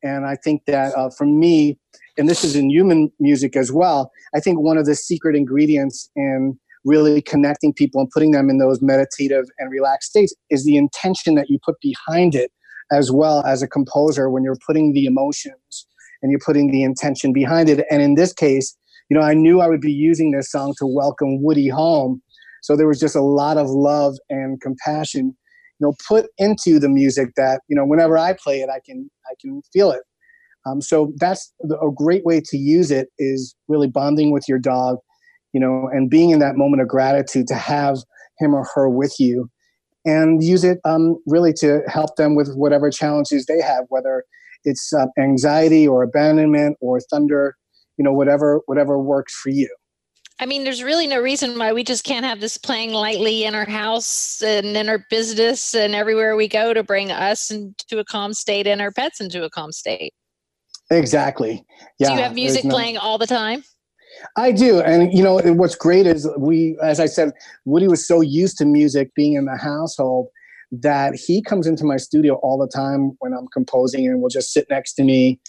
And 0.02 0.26
I 0.26 0.36
think 0.36 0.62
that 0.66 0.94
uh, 0.96 1.10
for 1.10 1.26
me, 1.26 1.78
and 2.16 2.28
this 2.28 2.44
is 2.44 2.56
in 2.56 2.70
human 2.70 3.10
music 3.18 3.56
as 3.56 3.72
well, 3.72 4.10
I 4.34 4.40
think 4.40 4.60
one 4.60 4.78
of 4.78 4.86
the 4.86 4.94
secret 4.94 5.36
ingredients 5.36 6.10
in 6.16 6.58
really 6.84 7.20
connecting 7.20 7.72
people 7.72 8.00
and 8.00 8.10
putting 8.10 8.30
them 8.30 8.48
in 8.48 8.58
those 8.58 8.80
meditative 8.80 9.44
and 9.58 9.70
relaxed 9.70 10.10
states 10.10 10.34
is 10.50 10.64
the 10.64 10.76
intention 10.76 11.34
that 11.34 11.46
you 11.48 11.58
put 11.64 11.76
behind 11.80 12.34
it 12.34 12.52
as 12.90 13.10
well 13.12 13.44
as 13.44 13.62
a 13.62 13.68
composer 13.68 14.30
when 14.30 14.42
you're 14.42 14.58
putting 14.66 14.92
the 14.92 15.04
emotions 15.04 15.86
and 16.22 16.30
you're 16.30 16.40
putting 16.44 16.70
the 16.70 16.82
intention 16.82 17.32
behind 17.32 17.68
it. 17.68 17.84
And 17.90 18.02
in 18.02 18.14
this 18.14 18.32
case, 18.32 18.76
you 19.08 19.16
know, 19.16 19.24
I 19.24 19.34
knew 19.34 19.60
I 19.60 19.68
would 19.68 19.80
be 19.80 19.92
using 19.92 20.32
this 20.32 20.50
song 20.50 20.74
to 20.78 20.86
welcome 20.86 21.42
Woody 21.42 21.68
home. 21.68 22.22
So 22.62 22.76
there 22.76 22.88
was 22.88 23.00
just 23.00 23.16
a 23.16 23.22
lot 23.22 23.56
of 23.56 23.68
love 23.68 24.16
and 24.28 24.60
compassion, 24.60 25.36
you 25.78 25.86
know, 25.86 25.94
put 26.06 26.26
into 26.38 26.78
the 26.78 26.88
music 26.88 27.30
that, 27.36 27.62
you 27.68 27.76
know, 27.76 27.84
whenever 27.84 28.18
I 28.18 28.34
play 28.34 28.60
it, 28.60 28.68
I 28.68 28.80
can, 28.84 29.08
I 29.30 29.34
can 29.40 29.62
feel 29.72 29.90
it. 29.92 30.02
Um, 30.66 30.82
so 30.82 31.12
that's 31.18 31.52
a 31.62 31.90
great 31.94 32.24
way 32.24 32.42
to 32.44 32.58
use 32.58 32.90
it 32.90 33.08
is 33.18 33.54
really 33.68 33.88
bonding 33.88 34.32
with 34.32 34.44
your 34.48 34.58
dog, 34.58 34.98
you 35.52 35.60
know, 35.60 35.88
and 35.92 36.10
being 36.10 36.30
in 36.30 36.40
that 36.40 36.56
moment 36.56 36.82
of 36.82 36.88
gratitude 36.88 37.46
to 37.46 37.54
have 37.54 37.98
him 38.38 38.54
or 38.54 38.66
her 38.74 38.88
with 38.88 39.14
you 39.18 39.48
and 40.04 40.42
use 40.42 40.64
it 40.64 40.78
um, 40.84 41.16
really 41.26 41.52
to 41.54 41.80
help 41.86 42.16
them 42.16 42.34
with 42.34 42.54
whatever 42.54 42.90
challenges 42.90 43.46
they 43.46 43.60
have, 43.60 43.84
whether 43.88 44.24
it's 44.64 44.92
uh, 44.92 45.06
anxiety 45.18 45.86
or 45.86 46.02
abandonment 46.02 46.76
or 46.80 47.00
thunder, 47.00 47.56
you 47.96 48.04
know, 48.04 48.12
whatever 48.12 48.60
whatever 48.66 48.98
works 48.98 49.34
for 49.34 49.50
you. 49.50 49.68
I 50.40 50.46
mean, 50.46 50.62
there's 50.62 50.84
really 50.84 51.08
no 51.08 51.20
reason 51.20 51.58
why 51.58 51.72
we 51.72 51.82
just 51.82 52.04
can't 52.04 52.24
have 52.24 52.40
this 52.40 52.56
playing 52.56 52.92
lightly 52.92 53.44
in 53.44 53.56
our 53.56 53.64
house 53.64 54.40
and 54.40 54.76
in 54.76 54.88
our 54.88 55.04
business 55.10 55.74
and 55.74 55.96
everywhere 55.96 56.36
we 56.36 56.46
go 56.46 56.72
to 56.72 56.84
bring 56.84 57.10
us 57.10 57.50
into 57.50 57.98
a 57.98 58.04
calm 58.04 58.32
state 58.32 58.68
and 58.68 58.80
our 58.80 58.92
pets 58.92 59.20
into 59.20 59.42
a 59.44 59.50
calm 59.50 59.72
state. 59.72 60.14
Exactly. 60.90 61.64
Yeah. 61.98 62.08
Do 62.08 62.14
you 62.14 62.20
have 62.20 62.34
music 62.34 62.64
no... 62.64 62.70
playing 62.70 62.98
all 62.98 63.18
the 63.18 63.26
time? 63.26 63.64
I 64.36 64.52
do. 64.52 64.80
And, 64.80 65.12
you 65.12 65.22
know, 65.22 65.38
what's 65.54 65.74
great 65.74 66.06
is 66.06 66.28
we, 66.38 66.76
as 66.82 67.00
I 67.00 67.06
said, 67.06 67.32
Woody 67.64 67.88
was 67.88 68.06
so 68.06 68.20
used 68.20 68.58
to 68.58 68.64
music 68.64 69.14
being 69.14 69.34
in 69.34 69.44
the 69.44 69.56
household 69.56 70.28
that 70.70 71.14
he 71.14 71.42
comes 71.42 71.66
into 71.66 71.84
my 71.84 71.96
studio 71.96 72.34
all 72.42 72.58
the 72.58 72.68
time 72.68 73.12
when 73.20 73.32
I'm 73.32 73.46
composing 73.48 74.06
and 74.06 74.20
will 74.20 74.28
just 74.28 74.52
sit 74.52 74.66
next 74.68 74.94
to 74.94 75.04
me 75.04 75.40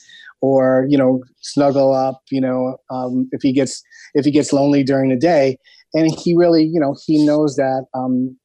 or, 0.41 0.85
you 0.89 0.97
know, 0.97 1.21
snuggle 1.41 1.93
up, 1.93 2.21
you 2.31 2.39
know, 2.39 2.77
um, 2.89 3.27
if 3.31 3.41
he 3.41 3.51
gets, 3.51 3.83
if 4.13 4.23
he 4.23 4.31
gets 4.31 4.53
lonely 4.53 4.83
during 4.83 5.09
the 5.09 5.17
day. 5.17 5.57
And 5.93 6.09
he 6.11 6.35
really, 6.35 6.63
you 6.63 6.79
know, 6.79 6.95
he 7.05 7.25
knows 7.25 7.55
that, 7.57 7.85
um, 7.93 8.37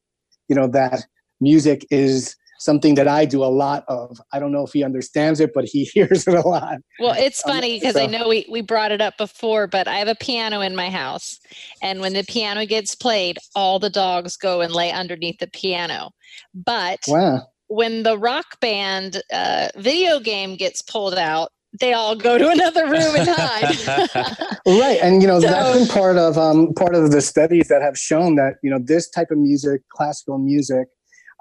you 0.49 0.55
know, 0.55 0.67
that 0.67 1.05
music 1.39 1.85
is, 1.91 2.35
something 2.59 2.95
that 2.95 3.07
I 3.07 3.25
do 3.25 3.43
a 3.43 3.45
lot 3.45 3.83
of. 3.87 4.19
I 4.31 4.39
don't 4.39 4.51
know 4.51 4.63
if 4.63 4.73
he 4.73 4.83
understands 4.83 5.39
it, 5.39 5.51
but 5.53 5.65
he 5.65 5.83
hears 5.93 6.27
it 6.27 6.33
a 6.33 6.47
lot. 6.47 6.77
Well, 6.99 7.15
it's 7.17 7.45
um, 7.45 7.53
funny 7.53 7.79
because 7.79 7.95
um, 7.95 8.01
so. 8.01 8.03
I 8.03 8.19
know 8.19 8.27
we, 8.27 8.45
we 8.49 8.61
brought 8.61 8.91
it 8.91 9.01
up 9.01 9.17
before, 9.17 9.67
but 9.67 9.87
I 9.87 9.97
have 9.97 10.07
a 10.07 10.15
piano 10.15 10.61
in 10.61 10.75
my 10.75 10.89
house. 10.89 11.39
And 11.81 11.99
when 12.01 12.13
the 12.13 12.23
piano 12.23 12.65
gets 12.65 12.95
played, 12.95 13.37
all 13.55 13.79
the 13.79 13.89
dogs 13.89 14.37
go 14.37 14.61
and 14.61 14.73
lay 14.73 14.91
underneath 14.91 15.39
the 15.39 15.47
piano. 15.47 16.11
But 16.53 16.99
wow. 17.07 17.47
when 17.67 18.03
the 18.03 18.17
rock 18.17 18.59
band 18.59 19.21
uh, 19.31 19.69
video 19.75 20.19
game 20.19 20.55
gets 20.55 20.81
pulled 20.81 21.17
out, 21.17 21.49
they 21.79 21.93
all 21.93 22.15
go 22.15 22.37
to 22.37 22.49
another 22.49 22.85
room 22.85 23.15
and 23.15 23.27
hide. 23.29 24.57
right, 24.65 24.99
and 25.01 25.21
you 25.21 25.27
know 25.27 25.39
so, 25.39 25.47
that's 25.47 25.77
been 25.77 25.87
part 25.87 26.17
of 26.17 26.37
um, 26.37 26.73
part 26.73 26.95
of 26.95 27.11
the 27.11 27.21
studies 27.21 27.67
that 27.67 27.81
have 27.81 27.97
shown 27.97 28.35
that 28.35 28.55
you 28.63 28.69
know 28.69 28.79
this 28.81 29.09
type 29.09 29.31
of 29.31 29.37
music, 29.37 29.81
classical 29.89 30.37
music, 30.37 30.87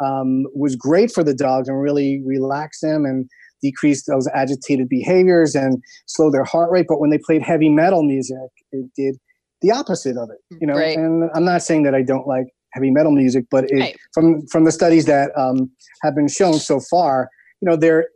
um, 0.03 0.45
was 0.55 0.77
great 0.77 1.11
for 1.13 1.23
the 1.23 1.35
dogs 1.35 1.69
and 1.69 1.81
really 1.81 2.23
relaxed 2.25 2.83
them 2.83 3.05
and 3.05 3.29
decreased 3.63 4.07
those 4.07 4.29
agitated 4.35 4.89
behaviors 4.89 5.55
and 5.55 5.83
slow 6.07 6.31
their 6.31 6.45
heart 6.45 6.71
rate. 6.71 6.87
But 6.89 7.01
when 7.01 7.11
they 7.11 7.19
played 7.19 7.43
heavy 7.43 7.69
metal 7.69 8.03
music, 8.03 8.51
it 8.73 8.91
did 8.97 9.17
the 9.63 9.71
opposite 9.71 10.17
of 10.17 10.31
it. 10.31 10.39
You 10.61 10.67
know, 10.67 10.75
right. 10.75 10.97
and 10.97 11.31
I'm 11.35 11.45
not 11.45 11.63
saying 11.63 11.85
that 11.85 11.95
I 11.95 12.03
don't 12.03 12.27
like 12.27 12.47
heavy 12.73 12.91
metal 12.91 13.13
music, 13.13 13.47
but 13.51 13.65
it, 13.69 13.81
right. 13.81 13.97
from 14.13 14.47
from 14.49 14.65
the 14.65 14.73
studies 14.73 15.07
that 15.07 15.31
um, 15.37 15.71
have 16.03 16.15
been 16.15 16.29
shown 16.29 16.55
so 16.55 16.81
far, 16.91 17.29
you 17.61 17.69
know, 17.69 17.77
there 17.77 18.09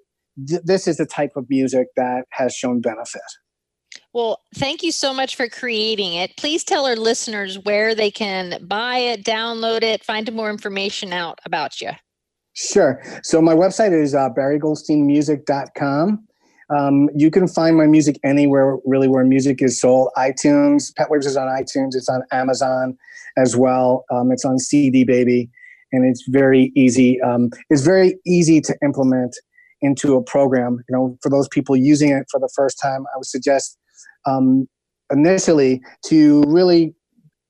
th- 0.46 0.62
this 0.64 0.86
is 0.86 0.96
the 0.96 1.06
type 1.06 1.32
of 1.36 1.46
music 1.48 1.88
that 1.96 2.24
has 2.30 2.54
shown 2.54 2.80
benefit. 2.80 3.22
Well, 4.14 4.40
thank 4.54 4.82
you 4.82 4.90
so 4.90 5.12
much 5.12 5.36
for 5.36 5.48
creating 5.48 6.14
it. 6.14 6.36
Please 6.36 6.64
tell 6.64 6.86
our 6.86 6.96
listeners 6.96 7.58
where 7.58 7.94
they 7.94 8.10
can 8.10 8.66
buy 8.66 8.98
it, 8.98 9.24
download 9.24 9.82
it, 9.82 10.02
find 10.02 10.32
more 10.32 10.50
information 10.50 11.12
out 11.12 11.38
about 11.44 11.80
you. 11.80 11.90
Sure. 12.54 13.02
So 13.22 13.40
my 13.40 13.54
website 13.54 13.92
is 13.92 14.14
uh, 14.14 14.30
barrygoldsteinmusic.com. 14.30 16.26
Um, 16.70 17.08
you 17.14 17.30
can 17.30 17.48
find 17.48 17.76
my 17.76 17.86
music 17.86 18.18
anywhere, 18.24 18.78
really, 18.84 19.08
where 19.08 19.24
music 19.24 19.62
is 19.62 19.80
sold. 19.80 20.10
iTunes, 20.16 20.94
Pet 20.96 21.10
Waves 21.10 21.26
is 21.26 21.36
on 21.36 21.46
iTunes. 21.46 21.94
It's 21.94 22.08
on 22.08 22.22
Amazon 22.32 22.96
as 23.36 23.56
well. 23.56 24.04
Um, 24.10 24.32
it's 24.32 24.44
on 24.44 24.58
CD 24.58 25.04
Baby, 25.04 25.48
and 25.92 26.04
it's 26.04 26.24
very 26.28 26.72
easy. 26.76 27.20
Um, 27.22 27.50
it's 27.70 27.82
very 27.82 28.18
easy 28.26 28.60
to 28.62 28.76
implement 28.82 29.36
into 29.80 30.16
a 30.16 30.22
program. 30.22 30.84
You 30.88 30.96
know, 30.96 31.18
for 31.22 31.30
those 31.30 31.48
people 31.48 31.76
using 31.76 32.10
it 32.10 32.26
for 32.30 32.40
the 32.40 32.50
first 32.54 32.78
time, 32.82 33.06
I 33.14 33.16
would 33.16 33.26
suggest 33.26 33.78
um, 34.28 34.66
initially 35.10 35.80
to 36.06 36.42
really 36.46 36.94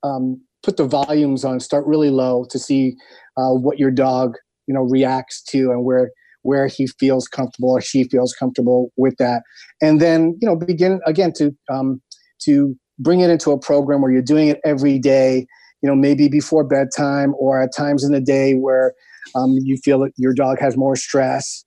um, 0.03 0.41
put 0.63 0.77
the 0.77 0.85
volumes 0.85 1.43
on, 1.43 1.59
start 1.59 1.85
really 1.85 2.09
low 2.09 2.45
to 2.49 2.59
see 2.59 2.95
uh, 3.37 3.51
what 3.51 3.79
your 3.79 3.91
dog 3.91 4.35
you 4.67 4.73
know 4.73 4.83
reacts 4.83 5.41
to 5.43 5.71
and 5.71 5.83
where 5.83 6.11
where 6.43 6.67
he 6.67 6.87
feels 6.99 7.27
comfortable 7.27 7.71
or 7.71 7.81
she 7.81 8.05
feels 8.05 8.33
comfortable 8.33 8.91
with 8.97 9.15
that, 9.17 9.43
and 9.81 9.99
then 9.99 10.37
you 10.41 10.47
know 10.47 10.55
begin 10.55 10.99
again 11.05 11.31
to 11.35 11.51
um, 11.71 12.01
to 12.39 12.75
bring 12.97 13.21
it 13.21 13.29
into 13.29 13.51
a 13.51 13.59
program 13.59 14.01
where 14.01 14.11
you're 14.11 14.21
doing 14.21 14.47
it 14.47 14.59
every 14.65 14.99
day. 14.99 15.45
You 15.81 15.87
know, 15.87 15.95
maybe 15.95 16.27
before 16.27 16.65
bedtime 16.65 17.33
or 17.39 17.61
at 17.61 17.69
times 17.75 18.03
in 18.03 18.11
the 18.11 18.19
day 18.19 18.53
where 18.53 18.93
um, 19.33 19.57
you 19.63 19.77
feel 19.77 19.99
that 19.99 20.11
your 20.17 20.33
dog 20.33 20.59
has 20.59 20.75
more 20.75 20.97
stress, 20.97 21.63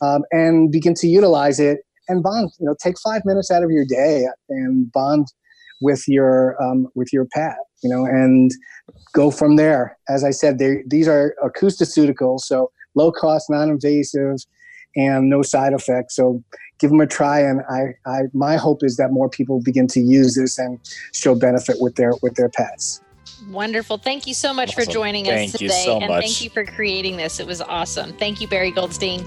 um, 0.00 0.22
and 0.32 0.72
begin 0.72 0.94
to 0.94 1.06
utilize 1.06 1.60
it 1.60 1.78
and 2.08 2.22
bond. 2.22 2.50
You 2.58 2.66
know, 2.66 2.76
take 2.82 2.98
five 2.98 3.22
minutes 3.24 3.50
out 3.50 3.62
of 3.62 3.70
your 3.70 3.84
day 3.84 4.26
and 4.48 4.90
bond 4.92 5.26
with 5.80 6.06
your 6.08 6.62
um, 6.62 6.88
with 6.94 7.12
your 7.12 7.26
pet. 7.32 7.56
You 7.82 7.90
know, 7.90 8.06
and 8.06 8.50
go 9.12 9.30
from 9.30 9.56
there. 9.56 9.98
As 10.08 10.24
I 10.24 10.30
said, 10.30 10.58
these 10.86 11.06
are 11.06 11.34
acoustoceuticals, 11.44 12.40
so 12.40 12.70
low 12.94 13.12
cost, 13.12 13.50
non 13.50 13.68
invasive, 13.68 14.38
and 14.96 15.28
no 15.28 15.42
side 15.42 15.72
effects. 15.72 16.16
So 16.16 16.42
give 16.78 16.90
them 16.90 17.00
a 17.00 17.06
try. 17.06 17.40
And 17.40 17.60
I, 17.68 17.94
I, 18.06 18.22
my 18.32 18.56
hope 18.56 18.82
is 18.82 18.96
that 18.96 19.10
more 19.10 19.28
people 19.28 19.60
begin 19.60 19.86
to 19.88 20.00
use 20.00 20.34
this 20.34 20.58
and 20.58 20.78
show 21.12 21.34
benefit 21.34 21.76
with 21.80 21.96
their 21.96 22.12
with 22.22 22.34
their 22.34 22.48
pets. 22.48 23.00
Wonderful. 23.48 23.98
Thank 23.98 24.26
you 24.26 24.34
so 24.34 24.54
much 24.54 24.70
awesome. 24.70 24.84
for 24.84 24.90
joining 24.90 25.24
thank 25.24 25.54
us 25.54 25.58
today. 25.58 25.84
So 25.84 25.98
and 25.98 26.08
much. 26.08 26.24
thank 26.24 26.42
you 26.42 26.50
for 26.50 26.64
creating 26.64 27.16
this. 27.16 27.40
It 27.40 27.46
was 27.46 27.60
awesome. 27.60 28.12
Thank 28.14 28.40
you, 28.40 28.48
Barry 28.48 28.70
Goldstein. 28.70 29.26